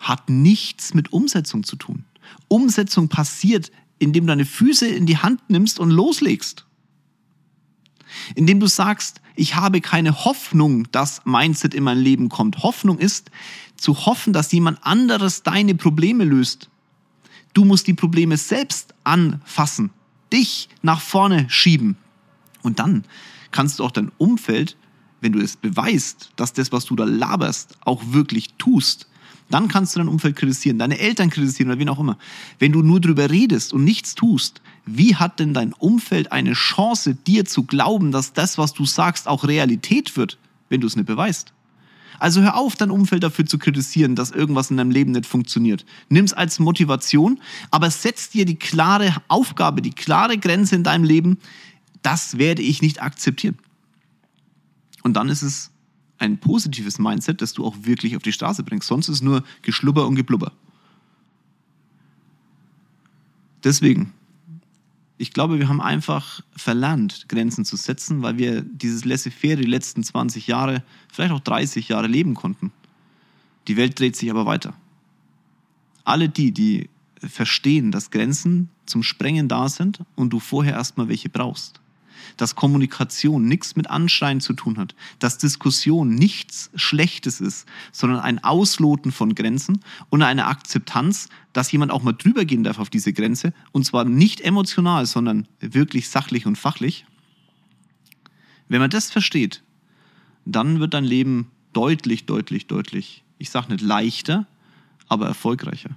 hat 0.00 0.28
nichts 0.28 0.94
mit 0.94 1.12
Umsetzung 1.12 1.64
zu 1.64 1.76
tun. 1.76 2.04
Umsetzung 2.48 3.08
passiert, 3.08 3.72
indem 3.98 4.24
du 4.24 4.28
deine 4.28 4.44
Füße 4.44 4.86
in 4.86 5.06
die 5.06 5.18
Hand 5.18 5.40
nimmst 5.48 5.80
und 5.80 5.90
loslegst. 5.90 6.66
Indem 8.34 8.60
du 8.60 8.66
sagst, 8.66 9.20
ich 9.36 9.54
habe 9.54 9.80
keine 9.80 10.24
Hoffnung, 10.24 10.90
dass 10.92 11.24
Mindset 11.24 11.74
in 11.74 11.84
mein 11.84 11.98
Leben 11.98 12.28
kommt. 12.28 12.62
Hoffnung 12.62 12.98
ist 12.98 13.30
zu 13.76 14.06
hoffen, 14.06 14.32
dass 14.32 14.52
jemand 14.52 14.84
anderes 14.84 15.42
deine 15.42 15.74
Probleme 15.74 16.24
löst. 16.24 16.68
Du 17.54 17.64
musst 17.64 17.86
die 17.86 17.94
Probleme 17.94 18.36
selbst 18.36 18.94
anfassen 19.04 19.90
dich 20.32 20.68
nach 20.82 21.00
vorne 21.00 21.46
schieben. 21.48 21.96
Und 22.62 22.78
dann 22.78 23.04
kannst 23.50 23.78
du 23.78 23.84
auch 23.84 23.90
dein 23.90 24.12
Umfeld, 24.18 24.76
wenn 25.20 25.32
du 25.32 25.40
es 25.40 25.56
beweist, 25.56 26.30
dass 26.36 26.52
das, 26.52 26.72
was 26.72 26.84
du 26.84 26.96
da 26.96 27.04
laberst, 27.04 27.76
auch 27.84 28.02
wirklich 28.12 28.54
tust, 28.58 29.08
dann 29.50 29.68
kannst 29.68 29.94
du 29.94 30.00
dein 30.00 30.08
Umfeld 30.08 30.36
kritisieren, 30.36 30.78
deine 30.78 30.98
Eltern 30.98 31.30
kritisieren 31.30 31.70
oder 31.70 31.80
wen 31.80 31.88
auch 31.88 31.98
immer. 31.98 32.18
Wenn 32.58 32.72
du 32.72 32.82
nur 32.82 33.00
drüber 33.00 33.30
redest 33.30 33.72
und 33.72 33.82
nichts 33.82 34.14
tust, 34.14 34.60
wie 34.96 35.16
hat 35.16 35.40
denn 35.40 35.54
dein 35.54 35.72
Umfeld 35.72 36.32
eine 36.32 36.52
Chance, 36.52 37.14
dir 37.14 37.44
zu 37.44 37.64
glauben, 37.64 38.12
dass 38.12 38.32
das, 38.32 38.58
was 38.58 38.72
du 38.72 38.84
sagst, 38.84 39.28
auch 39.28 39.44
Realität 39.44 40.16
wird, 40.16 40.38
wenn 40.68 40.80
du 40.80 40.86
es 40.86 40.96
nicht 40.96 41.06
beweist? 41.06 41.52
Also 42.18 42.40
hör 42.40 42.56
auf, 42.56 42.74
dein 42.74 42.90
Umfeld 42.90 43.22
dafür 43.22 43.46
zu 43.46 43.58
kritisieren, 43.58 44.16
dass 44.16 44.32
irgendwas 44.32 44.70
in 44.70 44.76
deinem 44.76 44.90
Leben 44.90 45.12
nicht 45.12 45.26
funktioniert. 45.26 45.84
Nimm 46.08 46.24
es 46.24 46.32
als 46.32 46.58
Motivation, 46.58 47.40
aber 47.70 47.90
setz 47.90 48.30
dir 48.30 48.44
die 48.44 48.56
klare 48.56 49.14
Aufgabe, 49.28 49.82
die 49.82 49.92
klare 49.92 50.36
Grenze 50.36 50.74
in 50.74 50.82
deinem 50.82 51.04
Leben, 51.04 51.38
das 52.02 52.38
werde 52.38 52.62
ich 52.62 52.82
nicht 52.82 53.02
akzeptieren. 53.02 53.58
Und 55.02 55.14
dann 55.14 55.28
ist 55.28 55.42
es 55.42 55.70
ein 56.18 56.38
positives 56.38 56.98
Mindset, 56.98 57.40
das 57.40 57.52
du 57.52 57.64
auch 57.64 57.76
wirklich 57.82 58.16
auf 58.16 58.22
die 58.22 58.32
Straße 58.32 58.64
bringst. 58.64 58.88
Sonst 58.88 59.08
ist 59.08 59.16
es 59.16 59.22
nur 59.22 59.44
Geschlubber 59.62 60.06
und 60.06 60.16
Geblubber. 60.16 60.52
Deswegen, 63.62 64.12
ich 65.18 65.32
glaube, 65.32 65.58
wir 65.58 65.68
haben 65.68 65.80
einfach 65.80 66.40
verlernt, 66.56 67.28
Grenzen 67.28 67.64
zu 67.64 67.76
setzen, 67.76 68.22
weil 68.22 68.38
wir 68.38 68.62
dieses 68.62 69.04
Laissez-faire 69.04 69.56
die 69.56 69.64
letzten 69.64 70.04
20 70.04 70.46
Jahre, 70.46 70.84
vielleicht 71.12 71.32
auch 71.32 71.40
30 71.40 71.88
Jahre 71.88 72.06
leben 72.06 72.34
konnten. 72.34 72.72
Die 73.66 73.76
Welt 73.76 73.98
dreht 73.98 74.16
sich 74.16 74.30
aber 74.30 74.46
weiter. 74.46 74.74
Alle 76.04 76.28
die, 76.28 76.52
die 76.52 76.88
verstehen, 77.20 77.90
dass 77.90 78.10
Grenzen 78.10 78.70
zum 78.86 79.02
Sprengen 79.02 79.48
da 79.48 79.68
sind 79.68 80.00
und 80.14 80.32
du 80.32 80.38
vorher 80.38 80.74
erstmal 80.74 81.08
welche 81.08 81.28
brauchst, 81.28 81.80
dass 82.36 82.54
Kommunikation 82.54 83.46
nichts 83.46 83.74
mit 83.74 83.90
Anschreien 83.90 84.40
zu 84.40 84.52
tun 84.52 84.78
hat, 84.78 84.94
dass 85.18 85.38
Diskussion 85.38 86.14
nichts 86.14 86.70
Schlechtes 86.76 87.40
ist, 87.40 87.66
sondern 87.90 88.20
ein 88.20 88.42
Ausloten 88.44 89.10
von 89.10 89.34
Grenzen 89.34 89.80
und 90.10 90.22
eine 90.22 90.46
Akzeptanz, 90.46 91.28
dass 91.58 91.72
jemand 91.72 91.90
auch 91.90 92.04
mal 92.04 92.12
drüber 92.12 92.44
gehen 92.44 92.62
darf 92.62 92.78
auf 92.78 92.88
diese 92.88 93.12
Grenze 93.12 93.52
und 93.72 93.84
zwar 93.84 94.04
nicht 94.04 94.40
emotional, 94.40 95.06
sondern 95.06 95.48
wirklich 95.58 96.08
sachlich 96.08 96.46
und 96.46 96.54
fachlich. 96.54 97.04
Wenn 98.68 98.80
man 98.80 98.90
das 98.90 99.10
versteht, 99.10 99.64
dann 100.44 100.78
wird 100.78 100.94
dein 100.94 101.02
Leben 101.02 101.50
deutlich, 101.72 102.26
deutlich, 102.26 102.68
deutlich, 102.68 103.24
ich 103.38 103.50
sage 103.50 103.72
nicht 103.72 103.80
leichter, 103.80 104.46
aber 105.08 105.26
erfolgreicher. 105.26 105.90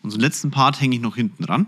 Und 0.00 0.10
so 0.10 0.18
letzten 0.18 0.52
Part 0.52 0.80
hänge 0.80 0.94
ich 0.94 1.02
noch 1.02 1.16
hinten 1.16 1.42
dran. 1.42 1.66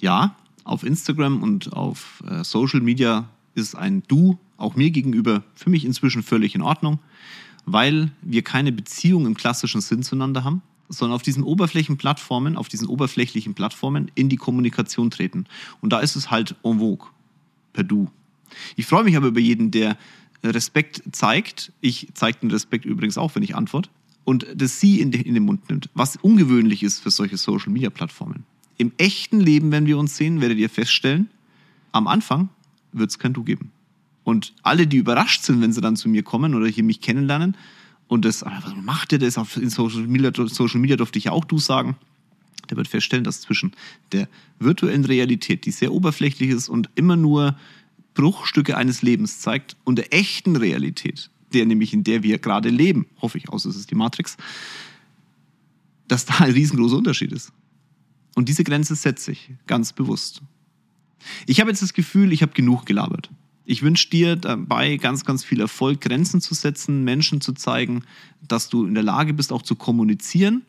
Ja, 0.00 0.34
auf 0.64 0.82
Instagram 0.82 1.40
und 1.40 1.72
auf 1.72 2.24
äh, 2.28 2.42
Social 2.42 2.80
Media 2.80 3.28
ist 3.54 3.76
ein 3.76 4.02
Du 4.08 4.40
auch 4.56 4.74
mir 4.74 4.90
gegenüber 4.90 5.44
für 5.54 5.70
mich 5.70 5.84
inzwischen 5.84 6.24
völlig 6.24 6.56
in 6.56 6.62
Ordnung, 6.62 6.98
weil 7.64 8.10
wir 8.22 8.42
keine 8.42 8.72
Beziehung 8.72 9.24
im 9.24 9.36
klassischen 9.36 9.80
Sinn 9.80 10.02
zueinander 10.02 10.42
haben, 10.42 10.62
sondern 10.88 11.14
auf 11.14 11.22
diesen 11.22 11.42
Oberflächenplattformen, 11.42 12.56
auf 12.56 12.68
diesen 12.68 12.88
oberflächlichen 12.88 13.54
Plattformen 13.54 14.10
in 14.14 14.28
die 14.28 14.36
Kommunikation 14.36 15.10
treten. 15.10 15.46
Und 15.80 15.92
da 15.92 16.00
ist 16.00 16.16
es 16.16 16.30
halt 16.30 16.54
en 16.62 16.78
vogue, 16.78 17.08
per 17.72 17.84
Du. 17.84 18.10
Ich 18.76 18.86
freue 18.86 19.04
mich 19.04 19.16
aber 19.16 19.28
über 19.28 19.40
jeden, 19.40 19.70
der 19.70 19.96
Respekt 20.42 21.02
zeigt. 21.12 21.72
Ich 21.80 22.08
zeige 22.14 22.38
den 22.40 22.50
Respekt 22.50 22.84
übrigens 22.84 23.18
auch, 23.18 23.34
wenn 23.34 23.42
ich 23.42 23.54
antworte. 23.54 23.90
Und 24.24 24.46
das 24.54 24.80
Sie 24.80 25.00
in 25.00 25.10
den 25.10 25.44
Mund 25.44 25.68
nimmt, 25.70 25.88
was 25.94 26.16
ungewöhnlich 26.16 26.82
ist 26.82 27.00
für 27.00 27.10
solche 27.10 27.36
Social-Media-Plattformen. 27.36 28.44
Im 28.76 28.92
echten 28.98 29.40
Leben, 29.40 29.72
wenn 29.72 29.86
wir 29.86 29.98
uns 29.98 30.16
sehen, 30.16 30.40
werdet 30.40 30.58
ihr 30.58 30.70
feststellen, 30.70 31.30
am 31.92 32.06
Anfang 32.06 32.50
wird 32.92 33.10
es 33.10 33.18
kein 33.18 33.32
Du 33.32 33.42
geben. 33.42 33.72
Und 34.24 34.52
alle, 34.62 34.86
die 34.86 34.98
überrascht 34.98 35.44
sind, 35.44 35.62
wenn 35.62 35.72
sie 35.72 35.80
dann 35.80 35.96
zu 35.96 36.08
mir 36.08 36.22
kommen 36.22 36.54
oder 36.54 36.66
hier 36.66 36.84
mich 36.84 37.00
kennenlernen 37.00 37.56
und 38.08 38.24
das, 38.24 38.42
was 38.42 38.74
macht 38.82 39.12
ihr 39.12 39.18
das? 39.18 39.38
Auf 39.38 39.56
in 39.56 39.70
Social 39.70 40.06
Media, 40.06 40.32
Social 40.34 40.80
Media 40.80 40.96
durfte 40.96 41.18
ich 41.18 41.26
ja 41.26 41.32
auch 41.32 41.44
Du 41.44 41.58
sagen. 41.58 41.96
Der 42.70 42.76
wird 42.76 42.88
feststellen, 42.88 43.24
dass 43.24 43.42
zwischen 43.42 43.72
der 44.12 44.28
virtuellen 44.58 45.04
Realität, 45.04 45.64
die 45.64 45.70
sehr 45.70 45.92
oberflächlich 45.92 46.50
ist 46.50 46.68
und 46.68 46.90
immer 46.94 47.16
nur 47.16 47.56
Bruchstücke 48.14 48.76
eines 48.76 49.02
Lebens 49.02 49.40
zeigt, 49.40 49.76
und 49.84 49.96
der 49.96 50.12
echten 50.12 50.56
Realität, 50.56 51.30
der 51.52 51.66
nämlich 51.66 51.92
in 51.94 52.02
der 52.02 52.22
wir 52.22 52.38
gerade 52.38 52.68
leben, 52.68 53.06
hoffe 53.22 53.38
ich, 53.38 53.48
außer 53.48 53.68
es 53.68 53.76
ist 53.76 53.90
die 53.90 53.94
Matrix, 53.94 54.36
dass 56.08 56.26
da 56.26 56.38
ein 56.38 56.52
riesengroßer 56.52 56.96
Unterschied 56.96 57.32
ist. 57.32 57.52
Und 58.34 58.48
diese 58.48 58.64
Grenze 58.64 58.94
setze 58.94 59.32
ich 59.32 59.50
ganz 59.66 59.92
bewusst. 59.92 60.42
Ich 61.46 61.60
habe 61.60 61.70
jetzt 61.70 61.82
das 61.82 61.92
Gefühl, 61.92 62.32
ich 62.32 62.42
habe 62.42 62.52
genug 62.52 62.86
gelabert. 62.86 63.30
Ich 63.70 63.82
wünsche 63.82 64.08
dir 64.08 64.36
dabei 64.36 64.96
ganz, 64.96 65.26
ganz 65.26 65.44
viel 65.44 65.60
Erfolg, 65.60 66.00
Grenzen 66.00 66.40
zu 66.40 66.54
setzen, 66.54 67.04
Menschen 67.04 67.42
zu 67.42 67.52
zeigen, 67.52 68.02
dass 68.40 68.70
du 68.70 68.86
in 68.86 68.94
der 68.94 69.02
Lage 69.02 69.34
bist, 69.34 69.52
auch 69.52 69.60
zu 69.60 69.76
kommunizieren, 69.76 70.62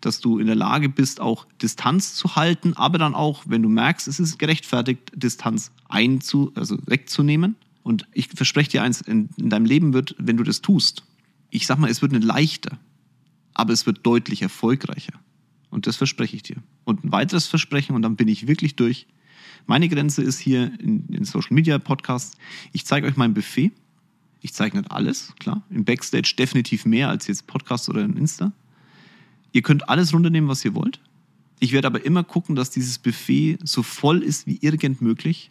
dass 0.00 0.20
du 0.20 0.38
in 0.38 0.46
der 0.46 0.56
Lage 0.56 0.88
bist, 0.88 1.20
auch 1.20 1.46
Distanz 1.60 2.14
zu 2.14 2.34
halten, 2.34 2.72
aber 2.72 2.96
dann 2.96 3.14
auch, 3.14 3.44
wenn 3.46 3.62
du 3.62 3.68
merkst, 3.68 4.08
es 4.08 4.18
ist 4.18 4.38
gerechtfertigt, 4.38 5.12
Distanz 5.14 5.70
einzu, 5.90 6.50
also 6.54 6.78
wegzunehmen. 6.86 7.56
Und 7.82 8.06
ich 8.14 8.28
verspreche 8.28 8.70
dir 8.70 8.82
eins, 8.82 9.02
in, 9.02 9.28
in 9.36 9.50
deinem 9.50 9.66
Leben 9.66 9.92
wird, 9.92 10.14
wenn 10.16 10.38
du 10.38 10.42
das 10.42 10.62
tust, 10.62 11.04
ich 11.50 11.66
sag 11.66 11.78
mal, 11.78 11.90
es 11.90 12.00
wird 12.00 12.12
nicht 12.12 12.24
leichter, 12.24 12.78
aber 13.52 13.74
es 13.74 13.84
wird 13.84 14.06
deutlich 14.06 14.40
erfolgreicher. 14.40 15.12
Und 15.68 15.86
das 15.86 15.96
verspreche 15.96 16.36
ich 16.36 16.42
dir. 16.42 16.56
Und 16.84 17.04
ein 17.04 17.12
weiteres 17.12 17.48
Versprechen, 17.48 17.94
und 17.94 18.00
dann 18.00 18.16
bin 18.16 18.28
ich 18.28 18.46
wirklich 18.46 18.76
durch. 18.76 19.06
Meine 19.66 19.88
Grenze 19.88 20.22
ist 20.22 20.38
hier 20.38 20.72
in, 20.80 21.06
in 21.08 21.24
Social 21.24 21.52
Media 21.52 21.78
Podcasts. 21.78 22.36
Ich 22.72 22.86
zeige 22.86 23.08
euch 23.08 23.16
mein 23.16 23.34
Buffet. 23.34 23.72
Ich 24.40 24.54
zeige 24.54 24.76
nicht 24.76 24.92
alles, 24.92 25.34
klar. 25.40 25.62
Im 25.70 25.84
Backstage 25.84 26.34
definitiv 26.38 26.86
mehr 26.86 27.08
als 27.08 27.26
jetzt 27.26 27.48
Podcast 27.48 27.88
oder 27.88 28.02
in 28.02 28.16
Insta. 28.16 28.52
Ihr 29.52 29.62
könnt 29.62 29.88
alles 29.88 30.14
runternehmen, 30.14 30.48
was 30.48 30.64
ihr 30.64 30.74
wollt. 30.74 31.00
Ich 31.58 31.72
werde 31.72 31.88
aber 31.88 32.04
immer 32.04 32.22
gucken, 32.22 32.54
dass 32.54 32.70
dieses 32.70 32.98
Buffet 32.98 33.58
so 33.64 33.82
voll 33.82 34.22
ist 34.22 34.46
wie 34.46 34.58
irgend 34.60 35.02
möglich. 35.02 35.50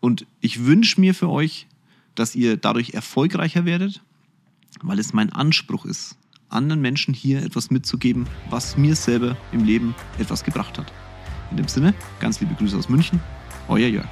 Und 0.00 0.26
ich 0.40 0.64
wünsche 0.64 1.00
mir 1.00 1.14
für 1.14 1.30
euch, 1.30 1.68
dass 2.14 2.34
ihr 2.34 2.58
dadurch 2.58 2.90
erfolgreicher 2.90 3.64
werdet, 3.64 4.02
weil 4.82 4.98
es 4.98 5.14
mein 5.14 5.32
Anspruch 5.32 5.86
ist, 5.86 6.16
anderen 6.50 6.82
Menschen 6.82 7.14
hier 7.14 7.42
etwas 7.42 7.70
mitzugeben, 7.70 8.26
was 8.50 8.76
mir 8.76 8.94
selber 8.94 9.38
im 9.52 9.64
Leben 9.64 9.94
etwas 10.18 10.44
gebracht 10.44 10.76
hat. 10.76 10.92
In 11.50 11.56
dem 11.56 11.68
Sinne, 11.68 11.94
ganz 12.20 12.40
liebe 12.40 12.54
Grüße 12.54 12.76
aus 12.76 12.88
München, 12.88 13.20
euer 13.68 13.88
Jörg. 13.88 14.06